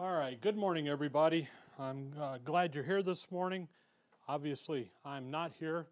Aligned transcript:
All 0.00 0.10
right, 0.10 0.40
good 0.40 0.56
morning, 0.56 0.88
everybody. 0.88 1.46
I'm 1.78 2.10
uh, 2.20 2.38
glad 2.44 2.74
you're 2.74 2.82
here 2.82 3.00
this 3.00 3.30
morning. 3.30 3.68
Obviously, 4.26 4.90
I'm 5.04 5.30
not 5.30 5.52
here. 5.52 5.86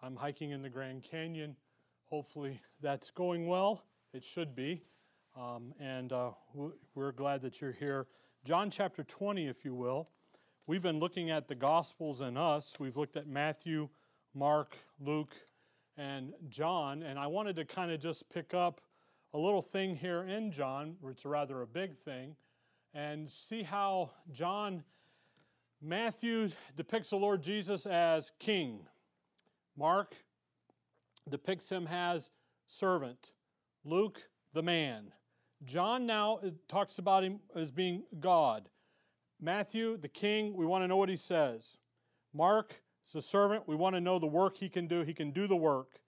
I'm 0.00 0.14
hiking 0.14 0.52
in 0.52 0.62
the 0.62 0.68
Grand 0.68 1.02
Canyon. 1.02 1.56
Hopefully, 2.04 2.60
that's 2.80 3.10
going 3.10 3.48
well. 3.48 3.82
It 4.14 4.22
should 4.22 4.54
be. 4.54 4.84
Um, 5.36 5.74
and 5.80 6.12
uh, 6.12 6.30
we're 6.94 7.10
glad 7.10 7.42
that 7.42 7.60
you're 7.60 7.72
here. 7.72 8.06
John 8.44 8.70
chapter 8.70 9.02
20, 9.02 9.48
if 9.48 9.64
you 9.64 9.74
will. 9.74 10.08
We've 10.68 10.80
been 10.80 11.00
looking 11.00 11.30
at 11.30 11.48
the 11.48 11.56
Gospels 11.56 12.20
and 12.20 12.38
us. 12.38 12.76
We've 12.78 12.96
looked 12.96 13.16
at 13.16 13.26
Matthew, 13.26 13.88
Mark, 14.34 14.76
Luke, 15.00 15.34
and 15.96 16.32
John. 16.48 17.02
And 17.02 17.18
I 17.18 17.26
wanted 17.26 17.56
to 17.56 17.64
kind 17.64 17.90
of 17.90 18.00
just 18.00 18.30
pick 18.30 18.54
up 18.54 18.80
a 19.34 19.38
little 19.38 19.62
thing 19.62 19.96
here 19.96 20.22
in 20.22 20.52
John, 20.52 20.94
it's 21.04 21.26
rather 21.26 21.60
a 21.62 21.66
big 21.66 21.96
thing, 21.96 22.36
and 22.98 23.30
see 23.30 23.62
how 23.62 24.10
John, 24.32 24.82
Matthew 25.80 26.50
depicts 26.74 27.10
the 27.10 27.16
Lord 27.16 27.40
Jesus 27.42 27.86
as 27.86 28.32
king. 28.40 28.80
Mark 29.76 30.16
depicts 31.28 31.68
him 31.68 31.86
as 31.86 32.32
servant. 32.66 33.30
Luke, 33.84 34.28
the 34.52 34.64
man. 34.64 35.12
John 35.64 36.06
now 36.06 36.40
talks 36.66 36.98
about 36.98 37.22
him 37.22 37.38
as 37.54 37.70
being 37.70 38.02
God. 38.18 38.68
Matthew, 39.40 39.96
the 39.96 40.08
king, 40.08 40.56
we 40.56 40.66
want 40.66 40.82
to 40.82 40.88
know 40.88 40.96
what 40.96 41.08
he 41.08 41.16
says. 41.16 41.76
Mark 42.34 42.82
is 43.08 43.14
a 43.14 43.22
servant. 43.22 43.68
We 43.68 43.76
want 43.76 43.94
to 43.94 44.00
know 44.00 44.18
the 44.18 44.26
work 44.26 44.56
he 44.56 44.68
can 44.68 44.88
do. 44.88 45.02
He 45.02 45.14
can 45.14 45.30
do 45.30 45.46
the 45.46 45.56
work. 45.56 46.00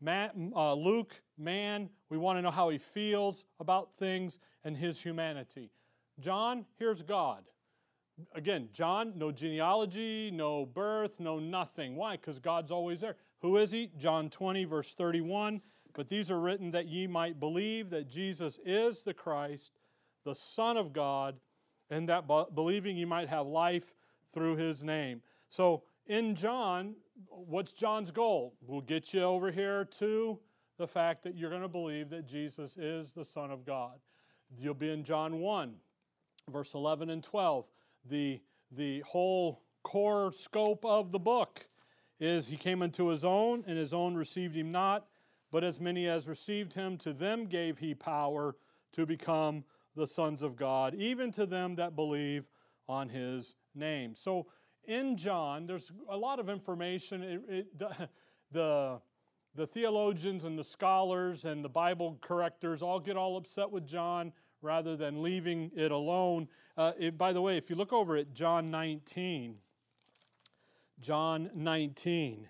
Matt, 0.00 0.36
uh, 0.54 0.74
Luke, 0.74 1.20
man, 1.36 1.90
we 2.10 2.16
want 2.16 2.38
to 2.38 2.42
know 2.42 2.52
how 2.52 2.68
he 2.68 2.78
feels 2.78 3.44
about 3.58 3.96
things 3.96 4.38
and 4.62 4.76
his 4.76 5.00
humanity. 5.00 5.72
John, 6.20 6.66
here's 6.78 7.02
God. 7.02 7.44
Again, 8.34 8.68
John, 8.72 9.12
no 9.16 9.30
genealogy, 9.30 10.30
no 10.32 10.66
birth, 10.66 11.20
no 11.20 11.38
nothing. 11.38 11.94
Why? 11.94 12.16
Because 12.16 12.38
God's 12.38 12.72
always 12.72 13.00
there. 13.00 13.16
Who 13.40 13.56
is 13.56 13.70
he? 13.70 13.90
John 13.96 14.28
20, 14.28 14.64
verse 14.64 14.94
31. 14.94 15.60
But 15.94 16.08
these 16.08 16.30
are 16.30 16.40
written 16.40 16.72
that 16.72 16.88
ye 16.88 17.06
might 17.06 17.38
believe 17.38 17.90
that 17.90 18.08
Jesus 18.08 18.58
is 18.64 19.02
the 19.02 19.14
Christ, 19.14 19.78
the 20.24 20.34
Son 20.34 20.76
of 20.76 20.92
God, 20.92 21.36
and 21.90 22.08
that 22.08 22.26
believing 22.54 22.96
ye 22.96 23.04
might 23.04 23.28
have 23.28 23.46
life 23.46 23.94
through 24.32 24.56
his 24.56 24.82
name. 24.82 25.22
So 25.48 25.84
in 26.06 26.34
John, 26.34 26.94
what's 27.28 27.72
John's 27.72 28.10
goal? 28.10 28.54
We'll 28.60 28.80
get 28.80 29.14
you 29.14 29.22
over 29.22 29.50
here 29.50 29.84
to 29.84 30.38
the 30.76 30.86
fact 30.86 31.22
that 31.24 31.36
you're 31.36 31.50
going 31.50 31.62
to 31.62 31.68
believe 31.68 32.10
that 32.10 32.26
Jesus 32.26 32.76
is 32.76 33.12
the 33.12 33.24
Son 33.24 33.50
of 33.50 33.64
God. 33.64 33.98
You'll 34.56 34.74
be 34.74 34.90
in 34.90 35.04
John 35.04 35.40
1, 35.40 35.74
verse 36.50 36.74
11 36.74 37.10
and 37.10 37.22
12. 37.22 37.66
The, 38.08 38.40
the 38.70 39.00
whole 39.00 39.62
core 39.82 40.32
scope 40.32 40.84
of 40.84 41.12
the 41.12 41.18
book 41.18 41.66
is 42.20 42.48
He 42.48 42.56
came 42.56 42.82
unto 42.82 43.06
His 43.06 43.24
own, 43.24 43.64
and 43.66 43.78
His 43.78 43.92
own 43.92 44.14
received 44.14 44.54
Him 44.54 44.72
not. 44.72 45.06
But 45.50 45.64
as 45.64 45.80
many 45.80 46.06
as 46.06 46.28
received 46.28 46.74
Him, 46.74 46.98
to 46.98 47.12
them 47.12 47.46
gave 47.46 47.78
He 47.78 47.94
power 47.94 48.56
to 48.92 49.06
become 49.06 49.64
the 49.96 50.06
sons 50.06 50.42
of 50.42 50.56
God, 50.56 50.94
even 50.94 51.30
to 51.32 51.46
them 51.46 51.76
that 51.76 51.96
believe 51.96 52.48
on 52.88 53.08
His 53.08 53.54
name. 53.74 54.14
So 54.14 54.46
in 54.84 55.16
John, 55.16 55.66
there's 55.66 55.92
a 56.08 56.16
lot 56.16 56.38
of 56.40 56.48
information. 56.48 57.22
It, 57.22 57.42
it, 57.48 58.10
the, 58.52 59.00
the 59.54 59.66
theologians 59.66 60.44
and 60.44 60.58
the 60.58 60.64
scholars 60.64 61.44
and 61.44 61.64
the 61.64 61.68
Bible 61.68 62.18
correctors 62.20 62.82
all 62.82 63.00
get 63.00 63.16
all 63.16 63.36
upset 63.36 63.70
with 63.70 63.86
John 63.86 64.32
rather 64.62 64.96
than 64.96 65.22
leaving 65.22 65.70
it 65.76 65.90
alone. 65.90 66.48
Uh, 66.76 66.92
it, 66.98 67.18
by 67.18 67.32
the 67.32 67.40
way, 67.40 67.56
if 67.56 67.70
you 67.70 67.76
look 67.76 67.92
over 67.92 68.16
at 68.16 68.32
John 68.32 68.70
19, 68.70 69.56
John 71.00 71.50
19, 71.54 72.48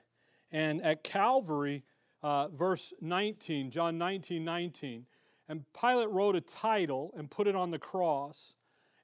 and 0.51 0.83
at 0.83 1.05
Calvary, 1.05 1.85
uh, 2.23 2.49
verse 2.49 2.93
19, 3.01 3.71
John 3.71 3.99
19, 3.99 4.45
19, 4.45 5.07
and 5.49 5.65
Pilate 5.79 6.11
wrote 6.11 6.37
a 6.37 6.41
title 6.41 7.13
and 7.17 7.31
put 7.31 7.47
it 7.47 7.57
on 7.57 7.71
the 7.71 7.79
cross. 7.79 8.57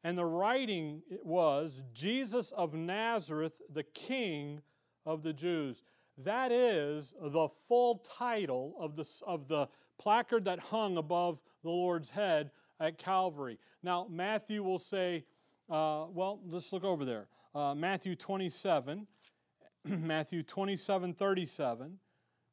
And 0.02 0.18
the 0.18 0.26
writing 0.26 1.02
was 1.22 1.82
Jesus 1.94 2.50
of 2.52 2.74
Nazareth, 2.74 3.62
the 3.72 3.82
King 3.82 4.60
of 5.06 5.22
the 5.22 5.32
Jews. 5.32 5.82
That 6.18 6.52
is 6.52 7.14
the 7.20 7.48
full 7.66 7.98
title 7.98 8.74
of 8.78 8.96
the, 8.96 9.08
of 9.26 9.48
the 9.48 9.68
placard 9.98 10.44
that 10.44 10.58
hung 10.58 10.96
above 10.96 11.38
the 11.62 11.70
Lord's 11.70 12.10
head 12.10 12.50
at 12.80 12.98
Calvary. 12.98 13.58
Now, 13.82 14.06
Matthew 14.10 14.62
will 14.62 14.78
say, 14.78 15.24
uh, 15.70 16.06
well, 16.10 16.40
let's 16.46 16.72
look 16.72 16.84
over 16.84 17.04
there. 17.04 17.28
Uh, 17.54 17.74
Matthew 17.74 18.16
27, 18.16 19.06
Matthew 19.84 20.42
27, 20.42 21.14
37, 21.14 21.98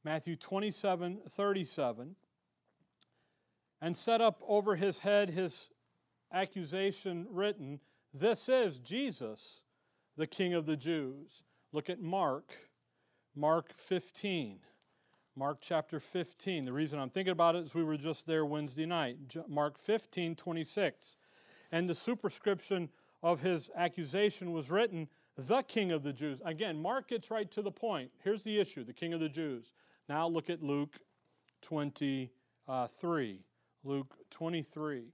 Matthew 0.04 0.36
27, 0.36 1.20
37, 1.30 2.16
and 3.82 3.98
set 3.98 4.22
up 4.22 4.42
over 4.48 4.76
his 4.76 5.00
head 5.00 5.30
his 5.30 5.70
accusation 6.32 7.28
written, 7.30 7.80
This 8.14 8.48
is 8.48 8.80
Jesus, 8.80 9.62
the 10.18 10.28
King 10.28 10.53
of 10.53 10.66
the 10.66 10.78
Jews. 10.78 11.44
Look 11.72 11.90
at 11.90 12.02
Mark, 12.02 12.53
Mark 13.36 13.74
15. 13.76 14.59
Mark 15.41 15.57
chapter 15.59 16.00
15. 16.00 16.66
The 16.66 16.72
reason 16.72 17.00
I'm 17.00 17.09
thinking 17.09 17.31
about 17.31 17.56
it 17.56 17.63
is 17.66 17.74
we 17.74 17.84
were 17.84 17.97
just 17.97 18.28
there 18.28 18.46
Wednesday 18.46 18.85
night. 18.85 19.18
Mark 19.47 19.75
15, 19.79 20.35
26. 20.35 21.16
And 21.72 21.90
the 21.90 21.96
superscription 21.96 22.90
of 23.24 23.41
his 23.41 23.72
accusation 23.75 24.52
was 24.52 24.69
written, 24.69 25.07
the 25.35 25.63
King 25.63 25.94
of 25.94 26.03
the 26.03 26.13
Jews. 26.13 26.44
Again, 26.46 26.79
Mark 26.79 27.07
gets 27.07 27.31
right 27.31 27.50
to 27.50 27.63
the 27.63 27.72
point. 27.72 28.12
Here's 28.24 28.44
the 28.44 28.59
issue 28.59 28.84
the 28.84 28.94
King 28.94 29.13
of 29.13 29.19
the 29.19 29.29
Jews. 29.29 29.74
Now 30.07 30.28
look 30.28 30.52
at 30.52 30.62
Luke 30.62 31.00
23. 31.63 33.40
Luke 33.84 34.16
23. 34.29 35.06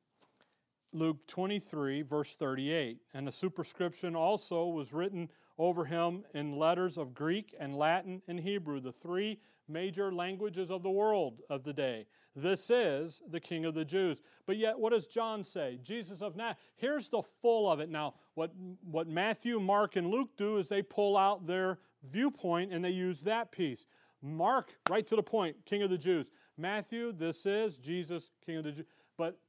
Luke 0.91 1.27
23, 1.27 2.01
verse 2.01 2.35
38. 2.35 2.97
And 3.13 3.25
the 3.25 3.31
superscription 3.31 4.13
also 4.13 4.65
was 4.65 4.91
written 4.91 5.29
over 5.57 5.85
him 5.85 6.23
in 6.34 6.57
letters 6.57 6.97
of 6.97 7.13
Greek 7.13 7.56
and 7.59 7.78
Latin 7.78 8.22
and 8.28 8.40
Hebrew, 8.40 8.79
the 8.79 8.91
three 8.91 9.40
major 9.68 10.13
languages 10.13 10.72
of 10.72 10.84
the 10.84 10.90
world 10.90 11.41
of 11.50 11.63
the 11.63 11.73
day. 11.73 12.06
This 12.35 12.69
is 12.69 13.22
the 13.31 13.40
King 13.40 13.66
of 13.66 13.73
the 13.73 13.84
Jews. 13.84 14.22
But 14.45 14.57
yet, 14.57 14.78
what 14.78 14.94
does 14.94 15.07
John 15.07 15.44
say? 15.44 15.79
Jesus 15.81 16.22
of 16.22 16.35
Nazareth. 16.35 16.57
Here's 16.75 17.09
the 17.09 17.23
full 17.41 17.69
of 17.69 17.79
it. 17.79 17.90
Now, 17.90 18.13
what, 18.35 18.51
what 18.84 19.07
Matthew, 19.07 19.59
Mark, 19.59 19.95
and 19.95 20.12
Luke 20.12 20.29
do 20.38 20.57
is 20.57 20.69
they 20.69 20.84
pull 20.84 21.18
out 21.18 21.47
their 21.47 21.79
viewpoint 22.12 22.72
and 22.72 22.85
they 22.85 22.91
use 22.91 23.22
that 23.22 23.51
piece. 23.51 23.88
Mark, 24.22 24.78
right 24.89 25.06
to 25.07 25.16
the 25.16 25.24
point, 25.24 25.56
King 25.66 25.81
of 25.81 25.89
the 25.89 25.97
Jews. 25.97 26.31
Matthew, 26.57 27.12
this 27.12 27.45
is 27.45 27.78
Jesus, 27.78 28.29
King 28.45 28.57
of 28.57 28.63
the 28.66 28.72
Jews. 28.72 28.85
But 29.18 29.39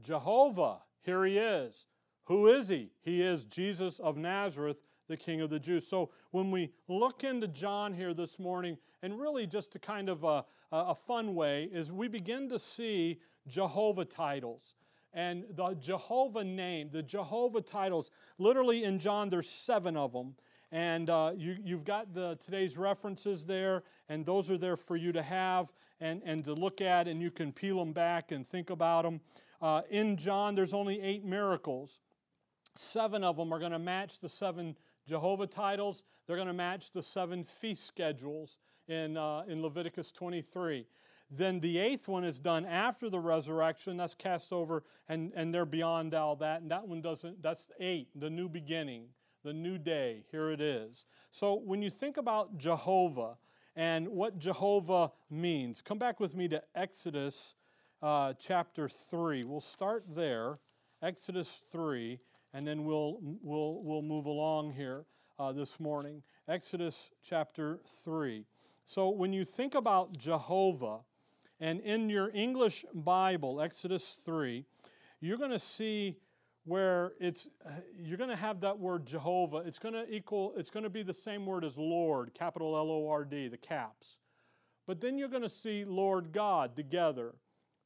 Jehovah, 0.00 0.78
here 1.02 1.24
he 1.24 1.38
is. 1.38 1.86
Who 2.24 2.48
is 2.48 2.68
he? 2.68 2.90
He 3.02 3.22
is 3.22 3.44
Jesus 3.44 3.98
of 3.98 4.16
Nazareth, 4.16 4.78
the 5.08 5.16
King 5.16 5.40
of 5.40 5.50
the 5.50 5.58
Jews. 5.58 5.86
So 5.86 6.10
when 6.30 6.50
we 6.50 6.70
look 6.88 7.24
into 7.24 7.48
John 7.48 7.92
here 7.92 8.14
this 8.14 8.38
morning, 8.38 8.78
and 9.02 9.20
really 9.20 9.46
just 9.46 9.72
to 9.72 9.78
kind 9.78 10.08
of 10.08 10.24
a, 10.24 10.44
a 10.70 10.94
fun 10.94 11.34
way, 11.34 11.68
is 11.72 11.90
we 11.90 12.08
begin 12.08 12.48
to 12.48 12.58
see 12.58 13.18
Jehovah 13.46 14.04
titles. 14.04 14.74
And 15.14 15.44
the 15.54 15.74
Jehovah 15.74 16.44
name, 16.44 16.88
the 16.90 17.02
Jehovah 17.02 17.60
titles, 17.60 18.10
literally 18.38 18.84
in 18.84 18.98
John, 18.98 19.28
there's 19.28 19.48
seven 19.48 19.96
of 19.96 20.12
them. 20.12 20.34
And 20.70 21.10
uh, 21.10 21.32
you, 21.36 21.56
you've 21.62 21.84
got 21.84 22.14
the, 22.14 22.36
today's 22.36 22.78
references 22.78 23.44
there, 23.44 23.82
and 24.08 24.24
those 24.24 24.50
are 24.50 24.56
there 24.56 24.78
for 24.78 24.96
you 24.96 25.12
to 25.12 25.22
have 25.22 25.70
and, 26.00 26.22
and 26.24 26.42
to 26.46 26.54
look 26.54 26.80
at, 26.80 27.08
and 27.08 27.20
you 27.20 27.30
can 27.30 27.52
peel 27.52 27.76
them 27.76 27.92
back 27.92 28.32
and 28.32 28.48
think 28.48 28.70
about 28.70 29.02
them. 29.02 29.20
Uh, 29.60 29.82
in 29.90 30.16
John, 30.16 30.54
there's 30.54 30.72
only 30.72 31.00
eight 31.02 31.26
miracles. 31.26 32.00
Seven 32.74 33.22
of 33.22 33.36
them 33.36 33.52
are 33.52 33.58
going 33.58 33.72
to 33.72 33.78
match 33.78 34.20
the 34.20 34.30
seven 34.30 34.74
Jehovah 35.06 35.46
titles. 35.46 36.04
They're 36.26 36.36
going 36.36 36.48
to 36.48 36.54
match 36.54 36.92
the 36.92 37.02
seven 37.02 37.44
feast 37.44 37.86
schedules 37.86 38.58
in, 38.88 39.16
uh, 39.16 39.42
in 39.48 39.62
Leviticus 39.62 40.12
23. 40.12 40.86
Then 41.30 41.60
the 41.60 41.78
eighth 41.78 42.08
one 42.08 42.24
is 42.24 42.38
done 42.38 42.66
after 42.66 43.08
the 43.08 43.18
resurrection. 43.18 43.96
That's 43.96 44.14
cast 44.14 44.52
over, 44.52 44.84
and, 45.08 45.32
and 45.34 45.52
they're 45.52 45.64
beyond 45.64 46.14
all 46.14 46.36
that. 46.36 46.62
And 46.62 46.70
that 46.70 46.86
one 46.86 47.00
doesn't, 47.00 47.42
that's 47.42 47.70
eight, 47.80 48.08
the 48.14 48.30
new 48.30 48.48
beginning 48.48 49.06
the 49.42 49.52
new 49.52 49.78
day. 49.78 50.24
Here 50.30 50.50
it 50.50 50.60
is. 50.60 51.06
So 51.30 51.54
when 51.54 51.82
you 51.82 51.90
think 51.90 52.16
about 52.16 52.56
Jehovah 52.58 53.36
and 53.74 54.08
what 54.08 54.38
Jehovah 54.38 55.12
means, 55.30 55.82
come 55.82 55.98
back 55.98 56.20
with 56.20 56.34
me 56.34 56.48
to 56.48 56.62
Exodus 56.74 57.54
uh, 58.02 58.34
chapter 58.38 58.88
3. 58.88 59.44
We'll 59.44 59.60
start 59.60 60.04
there, 60.14 60.58
Exodus 61.02 61.62
3, 61.70 62.18
and 62.54 62.66
then 62.66 62.84
we'll, 62.84 63.18
we'll, 63.42 63.82
we'll 63.82 64.02
move 64.02 64.26
along 64.26 64.72
here 64.72 65.04
uh, 65.38 65.52
this 65.52 65.80
morning. 65.80 66.22
Exodus 66.48 67.10
chapter 67.24 67.80
3. 68.04 68.44
So 68.84 69.08
when 69.08 69.32
you 69.32 69.44
think 69.44 69.74
about 69.74 70.16
Jehovah, 70.16 70.98
and 71.60 71.80
in 71.80 72.10
your 72.10 72.30
English 72.34 72.84
Bible, 72.92 73.60
Exodus 73.60 74.18
3, 74.24 74.64
you're 75.20 75.38
going 75.38 75.52
to 75.52 75.58
see 75.58 76.16
where 76.64 77.12
it's 77.20 77.48
you're 77.98 78.18
going 78.18 78.30
to 78.30 78.36
have 78.36 78.60
that 78.60 78.78
word 78.78 79.06
Jehovah. 79.06 79.58
It's 79.58 79.78
going 79.78 79.94
to 79.94 80.08
equal 80.12 80.54
it's 80.56 80.70
going 80.70 80.84
to 80.84 80.90
be 80.90 81.02
the 81.02 81.14
same 81.14 81.46
word 81.46 81.64
as 81.64 81.78
Lord, 81.78 82.34
capital 82.34 82.76
L 82.76 82.90
O 82.90 83.08
R 83.08 83.24
D, 83.24 83.48
the 83.48 83.56
caps. 83.56 84.16
But 84.86 85.00
then 85.00 85.18
you're 85.18 85.28
going 85.28 85.42
to 85.42 85.48
see 85.48 85.84
Lord 85.84 86.32
God 86.32 86.76
together. 86.76 87.34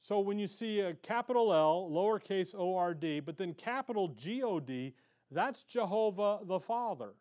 So 0.06 0.20
when 0.20 0.38
you 0.38 0.47
see 0.47 0.79
a 0.79 0.94
capital 0.94 1.53
L, 1.53 1.91
lowercase 1.91 2.55
o 2.56 2.76
r 2.76 2.94
d, 2.94 3.19
but 3.19 3.37
then 3.37 3.55
capital 3.55 4.06
G 4.06 4.41
O 4.44 4.61
D, 4.61 4.94
that's 5.32 5.64
Jehovah 5.64 6.38
the 6.44 6.61
Father. 6.61 7.14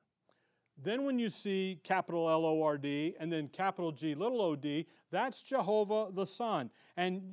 Then 0.77 1.03
when 1.03 1.17
you 1.17 1.31
see 1.31 1.79
capital 1.83 2.29
L 2.29 2.45
O 2.45 2.61
R 2.61 2.77
D 2.77 3.15
and 3.19 3.33
then 3.33 3.47
capital 3.47 3.91
G 3.91 4.13
little 4.13 4.39
o 4.39 4.55
d, 4.55 4.85
that's 5.09 5.41
Jehovah 5.41 6.09
the 6.13 6.27
Son. 6.27 6.69
And 6.95 7.23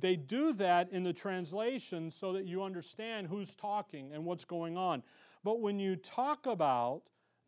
they 0.00 0.16
do 0.16 0.52
that 0.54 0.90
in 0.90 1.04
the 1.04 1.12
translation 1.12 2.10
so 2.10 2.32
that 2.32 2.44
you 2.44 2.64
understand 2.64 3.28
who's 3.28 3.54
talking 3.54 4.10
and 4.12 4.24
what's 4.24 4.44
going 4.44 4.76
on. 4.76 5.04
But 5.44 5.60
when 5.60 5.78
you 5.78 5.94
talk 5.94 6.46
about 6.46 7.02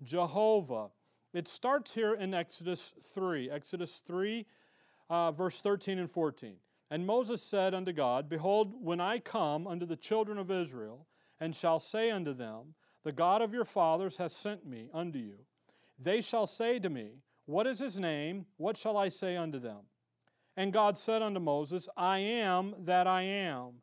Jehovah, 0.04 0.90
it 1.34 1.48
starts 1.48 1.92
here 1.92 2.14
in 2.14 2.34
Exodus 2.34 2.94
3. 3.02 3.50
Exodus 3.50 3.96
3, 4.06 4.46
uh, 5.10 5.32
verse 5.32 5.60
13 5.60 5.98
and 5.98 6.08
14. 6.08 6.54
And 6.90 7.06
Moses 7.06 7.42
said 7.42 7.74
unto 7.74 7.92
God, 7.92 8.28
Behold, 8.28 8.72
when 8.80 9.00
I 9.00 9.18
come 9.18 9.66
unto 9.66 9.84
the 9.84 9.96
children 9.96 10.38
of 10.38 10.50
Israel, 10.50 11.06
and 11.40 11.54
shall 11.54 11.78
say 11.78 12.10
unto 12.10 12.32
them, 12.32 12.74
The 13.04 13.12
God 13.12 13.42
of 13.42 13.52
your 13.52 13.64
fathers 13.64 14.16
hath 14.16 14.32
sent 14.32 14.66
me 14.66 14.88
unto 14.92 15.18
you, 15.18 15.38
they 15.98 16.20
shall 16.20 16.46
say 16.46 16.78
to 16.78 16.88
me, 16.88 17.10
What 17.46 17.66
is 17.66 17.78
his 17.78 17.98
name? 17.98 18.46
What 18.56 18.76
shall 18.76 18.96
I 18.96 19.08
say 19.08 19.36
unto 19.36 19.58
them? 19.58 19.80
And 20.56 20.72
God 20.72 20.98
said 20.98 21.22
unto 21.22 21.40
Moses, 21.40 21.88
I 21.96 22.18
am 22.18 22.74
that 22.80 23.06
I 23.06 23.22
am. 23.22 23.74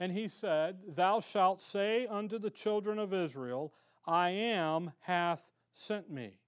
And 0.00 0.10
he 0.10 0.26
said, 0.26 0.78
Thou 0.88 1.20
shalt 1.20 1.60
say 1.60 2.06
unto 2.06 2.38
the 2.38 2.50
children 2.50 2.98
of 2.98 3.14
Israel, 3.14 3.72
I 4.06 4.30
am 4.30 4.92
hath 5.00 5.48
sent 5.72 6.10
me. 6.10 6.38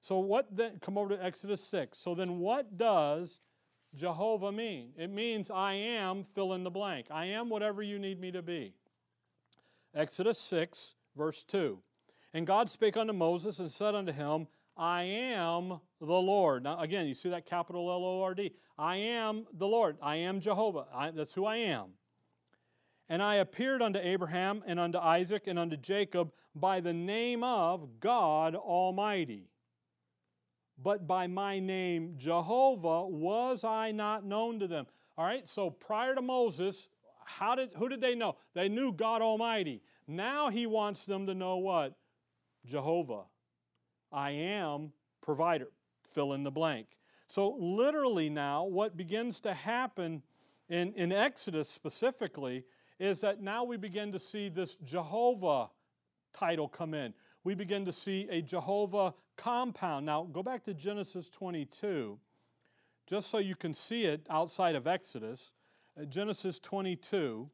So 0.00 0.18
what 0.18 0.48
then 0.54 0.78
come 0.80 0.98
over 0.98 1.16
to 1.16 1.24
Exodus 1.24 1.62
6. 1.62 1.98
So 1.98 2.14
then 2.14 2.38
what 2.38 2.76
does 2.76 3.40
Jehovah 3.98 4.52
mean? 4.52 4.92
It 4.96 5.10
means 5.10 5.50
I 5.50 5.74
am 5.74 6.24
fill 6.34 6.52
in 6.52 6.62
the 6.62 6.70
blank. 6.70 7.08
I 7.10 7.26
am 7.26 7.50
whatever 7.50 7.82
you 7.82 7.98
need 7.98 8.20
me 8.20 8.30
to 8.30 8.42
be. 8.42 8.72
Exodus 9.94 10.38
6, 10.38 10.94
verse 11.16 11.42
2. 11.42 11.78
And 12.32 12.46
God 12.46 12.70
spake 12.70 12.96
unto 12.96 13.12
Moses 13.12 13.58
and 13.58 13.70
said 13.70 13.94
unto 13.94 14.12
him, 14.12 14.46
I 14.76 15.02
am 15.02 15.80
the 16.00 16.06
Lord. 16.06 16.62
Now, 16.62 16.78
again, 16.78 17.06
you 17.06 17.14
see 17.14 17.30
that 17.30 17.46
capital 17.46 17.90
L 17.90 18.04
O 18.04 18.22
R 18.22 18.34
D. 18.34 18.52
I 18.78 18.96
am 18.96 19.46
the 19.52 19.66
Lord. 19.66 19.96
I 20.00 20.16
am 20.16 20.40
Jehovah. 20.40 20.86
I, 20.94 21.10
that's 21.10 21.34
who 21.34 21.44
I 21.44 21.56
am. 21.56 21.90
And 23.08 23.20
I 23.20 23.36
appeared 23.36 23.82
unto 23.82 23.98
Abraham 23.98 24.62
and 24.66 24.78
unto 24.78 24.98
Isaac 24.98 25.48
and 25.48 25.58
unto 25.58 25.76
Jacob 25.76 26.30
by 26.54 26.80
the 26.80 26.92
name 26.92 27.42
of 27.42 27.98
God 27.98 28.54
Almighty. 28.54 29.48
But 30.82 31.06
by 31.06 31.26
my 31.26 31.58
name 31.58 32.14
Jehovah 32.16 33.06
was 33.06 33.64
I 33.64 33.90
not 33.90 34.24
known 34.24 34.60
to 34.60 34.66
them. 34.66 34.86
All 35.16 35.24
right, 35.24 35.46
so 35.48 35.70
prior 35.70 36.14
to 36.14 36.22
Moses, 36.22 36.88
how 37.24 37.54
did, 37.54 37.70
who 37.76 37.88
did 37.88 38.00
they 38.00 38.14
know? 38.14 38.36
They 38.54 38.68
knew 38.68 38.92
God 38.92 39.20
Almighty. 39.20 39.82
Now 40.06 40.48
he 40.48 40.66
wants 40.66 41.04
them 41.04 41.26
to 41.26 41.34
know 41.34 41.56
what? 41.56 41.96
Jehovah. 42.64 43.22
I 44.12 44.30
am 44.30 44.92
provider. 45.20 45.68
Fill 46.14 46.32
in 46.32 46.44
the 46.44 46.50
blank. 46.50 46.86
So, 47.26 47.56
literally, 47.58 48.30
now, 48.30 48.64
what 48.64 48.96
begins 48.96 49.40
to 49.40 49.52
happen 49.52 50.22
in, 50.70 50.94
in 50.94 51.12
Exodus 51.12 51.68
specifically 51.68 52.64
is 52.98 53.20
that 53.20 53.42
now 53.42 53.64
we 53.64 53.76
begin 53.76 54.12
to 54.12 54.18
see 54.18 54.48
this 54.48 54.76
Jehovah 54.76 55.68
title 56.32 56.68
come 56.68 56.94
in. 56.94 57.12
We 57.48 57.54
begin 57.54 57.86
to 57.86 57.92
see 57.92 58.28
a 58.30 58.42
Jehovah 58.42 59.14
compound. 59.38 60.04
Now, 60.04 60.28
go 60.30 60.42
back 60.42 60.62
to 60.64 60.74
Genesis 60.74 61.30
22, 61.30 62.18
just 63.06 63.30
so 63.30 63.38
you 63.38 63.56
can 63.56 63.72
see 63.72 64.04
it 64.04 64.26
outside 64.28 64.74
of 64.74 64.86
Exodus. 64.86 65.52
Uh, 65.98 66.04
Genesis 66.04 66.58
22. 66.58 67.48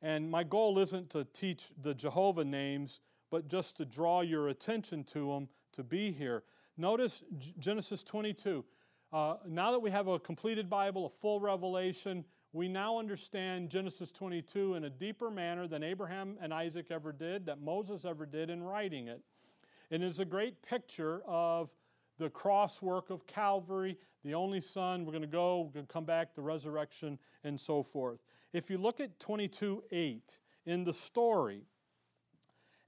And 0.00 0.30
my 0.30 0.44
goal 0.44 0.78
isn't 0.78 1.10
to 1.10 1.26
teach 1.34 1.66
the 1.82 1.92
Jehovah 1.92 2.42
names, 2.42 3.00
but 3.30 3.48
just 3.48 3.76
to 3.76 3.84
draw 3.84 4.22
your 4.22 4.48
attention 4.48 5.04
to 5.12 5.30
them 5.30 5.48
to 5.74 5.82
be 5.82 6.10
here. 6.10 6.42
Notice 6.78 7.22
Genesis 7.58 8.02
22. 8.02 8.64
Uh, 9.12 9.34
now 9.46 9.72
that 9.72 9.80
we 9.80 9.90
have 9.90 10.08
a 10.08 10.18
completed 10.18 10.70
Bible, 10.70 11.04
a 11.04 11.10
full 11.10 11.38
revelation, 11.38 12.24
we 12.58 12.66
now 12.66 12.98
understand 12.98 13.70
Genesis 13.70 14.10
22 14.10 14.74
in 14.74 14.82
a 14.82 14.90
deeper 14.90 15.30
manner 15.30 15.68
than 15.68 15.84
Abraham 15.84 16.36
and 16.42 16.52
Isaac 16.52 16.86
ever 16.90 17.12
did, 17.12 17.46
that 17.46 17.60
Moses 17.60 18.04
ever 18.04 18.26
did 18.26 18.50
in 18.50 18.64
writing 18.64 19.06
it. 19.06 19.20
It 19.90 20.02
is 20.02 20.18
a 20.18 20.24
great 20.24 20.60
picture 20.60 21.22
of 21.24 21.70
the 22.18 22.28
cross 22.28 22.82
work 22.82 23.10
of 23.10 23.28
Calvary, 23.28 23.96
the 24.24 24.34
only 24.34 24.60
Son. 24.60 25.04
We're 25.04 25.12
going 25.12 25.22
to 25.22 25.28
go, 25.28 25.60
we're 25.60 25.72
going 25.72 25.86
to 25.86 25.92
come 25.92 26.04
back, 26.04 26.34
the 26.34 26.42
resurrection, 26.42 27.20
and 27.44 27.60
so 27.60 27.84
forth. 27.84 28.18
If 28.52 28.70
you 28.70 28.78
look 28.78 28.98
at 28.98 29.20
22 29.20 29.84
8 29.92 30.38
in 30.66 30.82
the 30.82 30.92
story, 30.92 31.62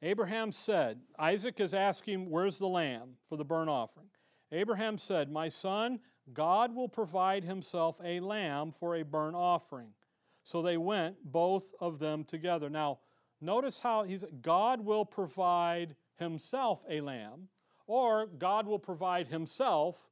Abraham 0.02 0.50
said, 0.50 0.99
Isaac 1.17 1.61
is 1.61 1.75
asking, 1.75 2.28
Where's 2.28 2.58
the 2.58 2.67
lamb 2.67 3.11
for 3.28 3.37
the 3.37 3.44
burnt 3.44 3.70
offering? 3.70 4.08
Abraham 4.50 4.99
said, 4.99 5.31
My 5.31 5.49
son, 5.49 6.00
God 6.32 6.75
will 6.75 6.88
provide 6.88 7.44
himself 7.44 8.00
a 8.05 8.20
lamb 8.20 8.72
for 8.72 8.94
a 8.94 9.02
burnt 9.02 9.37
offering. 9.37 9.90
So 10.43 10.62
they 10.62 10.76
went, 10.76 11.17
both 11.25 11.72
of 11.81 11.99
them 11.99 12.25
together. 12.25 12.70
Now, 12.70 12.99
notice 13.40 13.81
how 13.81 14.05
he's 14.05 14.25
God 14.43 14.84
will 14.84 15.05
provide 15.05 15.96
himself 16.19 16.84
a 16.88 17.00
lamb, 17.00 17.49
or 17.87 18.26
God 18.26 18.67
will 18.67 18.78
provide 18.78 19.28
himself 19.28 20.11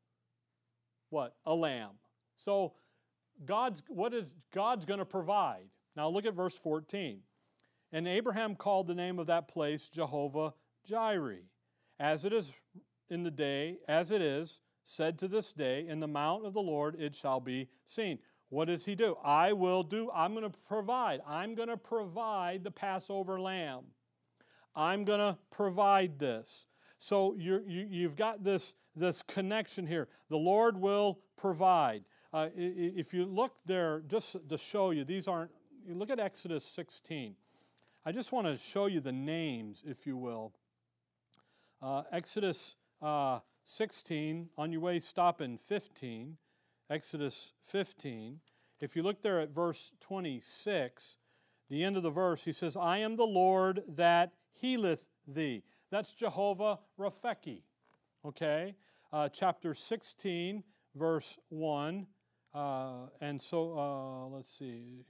what? 1.10 1.34
A 1.46 1.54
lamb. 1.54 1.92
So 2.36 2.74
God's 3.44 3.82
what 3.88 4.12
is 4.12 4.32
God's 4.52 4.84
going 4.84 4.98
to 4.98 5.06
provide? 5.06 5.66
Now 5.96 6.08
look 6.08 6.26
at 6.26 6.34
verse 6.34 6.56
14. 6.56 7.20
And 7.92 8.06
Abraham 8.06 8.54
called 8.54 8.86
the 8.86 8.94
name 8.94 9.18
of 9.18 9.26
that 9.28 9.48
place 9.48 9.88
Jehovah 9.88 10.52
Jireh, 10.84 11.38
as 11.98 12.24
it 12.24 12.32
is 12.32 12.52
in 13.08 13.22
the 13.22 13.30
day, 13.30 13.78
as 13.88 14.10
it 14.10 14.20
is 14.20 14.60
said 14.88 15.18
to 15.18 15.28
this 15.28 15.52
day, 15.52 15.86
in 15.86 16.00
the 16.00 16.08
mount 16.08 16.46
of 16.46 16.54
the 16.54 16.62
Lord 16.62 16.98
it 16.98 17.14
shall 17.14 17.40
be 17.40 17.68
seen. 17.84 18.18
What 18.48 18.64
does 18.64 18.86
he 18.86 18.94
do? 18.94 19.16
I 19.22 19.52
will 19.52 19.82
do, 19.82 20.10
I'm 20.14 20.32
going 20.32 20.50
to 20.50 20.58
provide. 20.66 21.20
I'm 21.28 21.54
going 21.54 21.68
to 21.68 21.76
provide 21.76 22.64
the 22.64 22.70
Passover 22.70 23.38
lamb. 23.38 23.84
I'm 24.74 25.04
going 25.04 25.20
to 25.20 25.36
provide 25.50 26.18
this. 26.18 26.66
So 26.96 27.34
you 27.36 27.62
you, 27.66 28.04
have 28.04 28.16
got 28.16 28.42
this, 28.42 28.72
this 28.96 29.20
connection 29.22 29.86
here. 29.86 30.08
The 30.30 30.38
Lord 30.38 30.78
will 30.78 31.18
provide. 31.36 32.04
Uh, 32.32 32.48
if 32.56 33.12
you 33.12 33.26
look 33.26 33.52
there, 33.66 34.02
just 34.08 34.36
to 34.48 34.56
show 34.56 34.90
you, 34.90 35.04
these 35.04 35.28
aren't, 35.28 35.50
you 35.86 35.94
look 35.94 36.08
at 36.08 36.18
Exodus 36.18 36.64
16. 36.64 37.34
I 38.06 38.12
just 38.12 38.32
want 38.32 38.46
to 38.46 38.56
show 38.56 38.86
you 38.86 39.00
the 39.00 39.12
names, 39.12 39.82
if 39.86 40.06
you 40.06 40.16
will. 40.16 40.54
Uh, 41.82 42.04
Exodus 42.10 42.76
uh, 43.02 43.40
16, 43.70 44.48
on 44.56 44.72
your 44.72 44.80
way, 44.80 44.98
stop 44.98 45.42
in 45.42 45.58
15. 45.58 46.38
Exodus 46.88 47.52
15. 47.64 48.40
If 48.80 48.96
you 48.96 49.02
look 49.02 49.20
there 49.20 49.40
at 49.40 49.50
verse 49.50 49.92
26, 50.00 51.18
the 51.68 51.84
end 51.84 51.98
of 51.98 52.02
the 52.02 52.08
verse, 52.08 52.44
he 52.44 52.52
says, 52.52 52.78
I 52.78 52.98
am 52.98 53.16
the 53.16 53.26
Lord 53.26 53.82
that 53.86 54.32
healeth 54.54 55.04
thee. 55.26 55.64
That's 55.90 56.14
Jehovah 56.14 56.78
Rapheki. 56.98 57.60
Okay? 58.24 58.74
Uh, 59.12 59.28
chapter 59.28 59.74
16, 59.74 60.64
verse 60.94 61.36
1. 61.50 62.06
Uh, 62.54 62.92
and 63.20 63.40
so, 63.40 63.78
uh, 63.78 64.34
let's 64.34 64.50
see. 64.50 65.04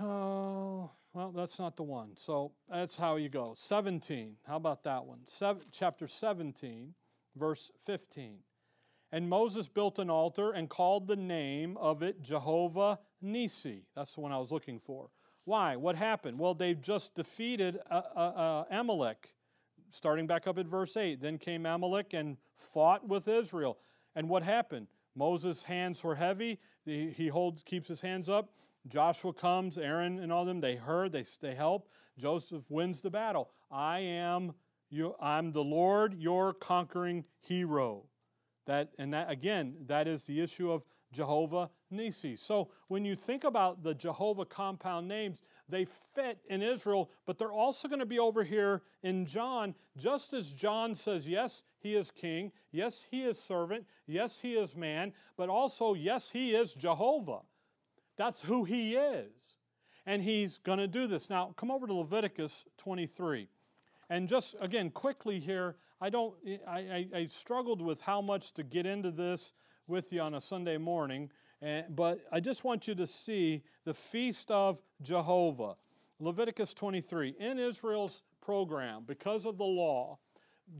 Oh, 0.00 0.90
well, 1.14 1.30
that's 1.30 1.58
not 1.58 1.76
the 1.76 1.82
one. 1.82 2.12
So 2.16 2.52
that's 2.70 2.96
how 2.96 3.16
you 3.16 3.28
go. 3.28 3.52
17. 3.56 4.36
How 4.46 4.56
about 4.56 4.84
that 4.84 5.04
one? 5.04 5.20
Seven, 5.26 5.62
chapter 5.70 6.06
17, 6.06 6.94
verse 7.36 7.70
15. 7.84 8.38
And 9.12 9.28
Moses 9.28 9.68
built 9.68 9.98
an 9.98 10.08
altar 10.08 10.52
and 10.52 10.70
called 10.70 11.06
the 11.06 11.16
name 11.16 11.76
of 11.76 12.02
it 12.02 12.22
Jehovah 12.22 12.98
Nisi. 13.20 13.84
That's 13.94 14.14
the 14.14 14.22
one 14.22 14.32
I 14.32 14.38
was 14.38 14.50
looking 14.50 14.78
for. 14.78 15.10
Why? 15.44 15.76
What 15.76 15.96
happened? 15.96 16.38
Well, 16.38 16.54
they've 16.54 16.80
just 16.80 17.14
defeated 17.14 17.78
uh, 17.90 18.02
uh, 18.16 18.18
uh, 18.18 18.64
Amalek, 18.70 19.34
starting 19.90 20.26
back 20.26 20.46
up 20.46 20.56
at 20.56 20.66
verse 20.66 20.96
8. 20.96 21.20
Then 21.20 21.36
came 21.36 21.66
Amalek 21.66 22.14
and 22.14 22.38
fought 22.56 23.06
with 23.06 23.28
Israel. 23.28 23.76
And 24.14 24.30
what 24.30 24.42
happened? 24.42 24.86
Moses' 25.14 25.62
hands 25.62 26.02
were 26.02 26.14
heavy. 26.14 26.58
He 26.86 27.28
holds, 27.28 27.62
keeps 27.62 27.88
his 27.88 28.00
hands 28.00 28.30
up. 28.30 28.54
Joshua 28.88 29.32
comes, 29.32 29.78
Aaron 29.78 30.18
and 30.18 30.32
all 30.32 30.44
them, 30.44 30.60
they 30.60 30.76
heard, 30.76 31.12
they, 31.12 31.24
they 31.40 31.54
help. 31.54 31.88
Joseph 32.18 32.64
wins 32.68 33.00
the 33.00 33.10
battle. 33.10 33.50
I 33.70 34.00
am 34.00 34.52
you, 34.90 35.14
I'm 35.20 35.52
the 35.52 35.64
Lord, 35.64 36.14
your 36.14 36.52
conquering 36.52 37.24
hero. 37.40 38.04
That 38.66 38.90
and 38.98 39.12
that 39.14 39.30
again, 39.30 39.74
that 39.86 40.06
is 40.06 40.24
the 40.24 40.40
issue 40.40 40.70
of 40.70 40.84
Jehovah 41.12 41.70
Nisi. 41.90 42.36
So 42.36 42.70
when 42.88 43.04
you 43.04 43.16
think 43.16 43.44
about 43.44 43.82
the 43.82 43.94
Jehovah 43.94 44.44
compound 44.44 45.08
names, 45.08 45.42
they 45.68 45.86
fit 46.14 46.38
in 46.48 46.62
Israel, 46.62 47.10
but 47.26 47.38
they're 47.38 47.52
also 47.52 47.88
going 47.88 48.00
to 48.00 48.06
be 48.06 48.18
over 48.18 48.44
here 48.44 48.82
in 49.02 49.26
John, 49.26 49.74
just 49.96 50.32
as 50.32 50.52
John 50.52 50.94
says, 50.94 51.26
yes, 51.28 51.62
he 51.78 51.94
is 51.94 52.10
king, 52.10 52.52
yes, 52.70 53.04
he 53.10 53.22
is 53.22 53.38
servant, 53.38 53.86
yes, 54.06 54.40
he 54.40 54.54
is 54.54 54.76
man, 54.76 55.12
but 55.36 55.48
also, 55.48 55.94
yes, 55.94 56.30
he 56.30 56.54
is 56.54 56.74
Jehovah. 56.74 57.40
That's 58.16 58.42
who 58.42 58.64
he 58.64 58.96
is. 58.96 59.54
And 60.04 60.22
he's 60.22 60.58
going 60.58 60.78
to 60.78 60.88
do 60.88 61.06
this. 61.06 61.30
Now, 61.30 61.54
come 61.56 61.70
over 61.70 61.86
to 61.86 61.94
Leviticus 61.94 62.64
23. 62.78 63.48
And 64.10 64.28
just 64.28 64.56
again, 64.60 64.90
quickly 64.90 65.40
here, 65.40 65.76
I 66.00 66.10
don't, 66.10 66.34
I, 66.68 66.78
I, 66.78 67.06
I 67.14 67.26
struggled 67.30 67.80
with 67.80 68.00
how 68.02 68.20
much 68.20 68.52
to 68.54 68.62
get 68.62 68.84
into 68.84 69.10
this 69.10 69.52
with 69.86 70.12
you 70.12 70.20
on 70.20 70.34
a 70.34 70.40
Sunday 70.40 70.76
morning, 70.76 71.30
and, 71.60 71.94
but 71.94 72.20
I 72.32 72.40
just 72.40 72.64
want 72.64 72.88
you 72.88 72.94
to 72.96 73.06
see 73.06 73.62
the 73.84 73.94
feast 73.94 74.50
of 74.50 74.82
Jehovah. 75.00 75.76
Leviticus 76.18 76.74
23. 76.74 77.36
In 77.38 77.58
Israel's 77.58 78.22
program, 78.40 79.04
because 79.06 79.46
of 79.46 79.58
the 79.58 79.64
law, 79.64 80.18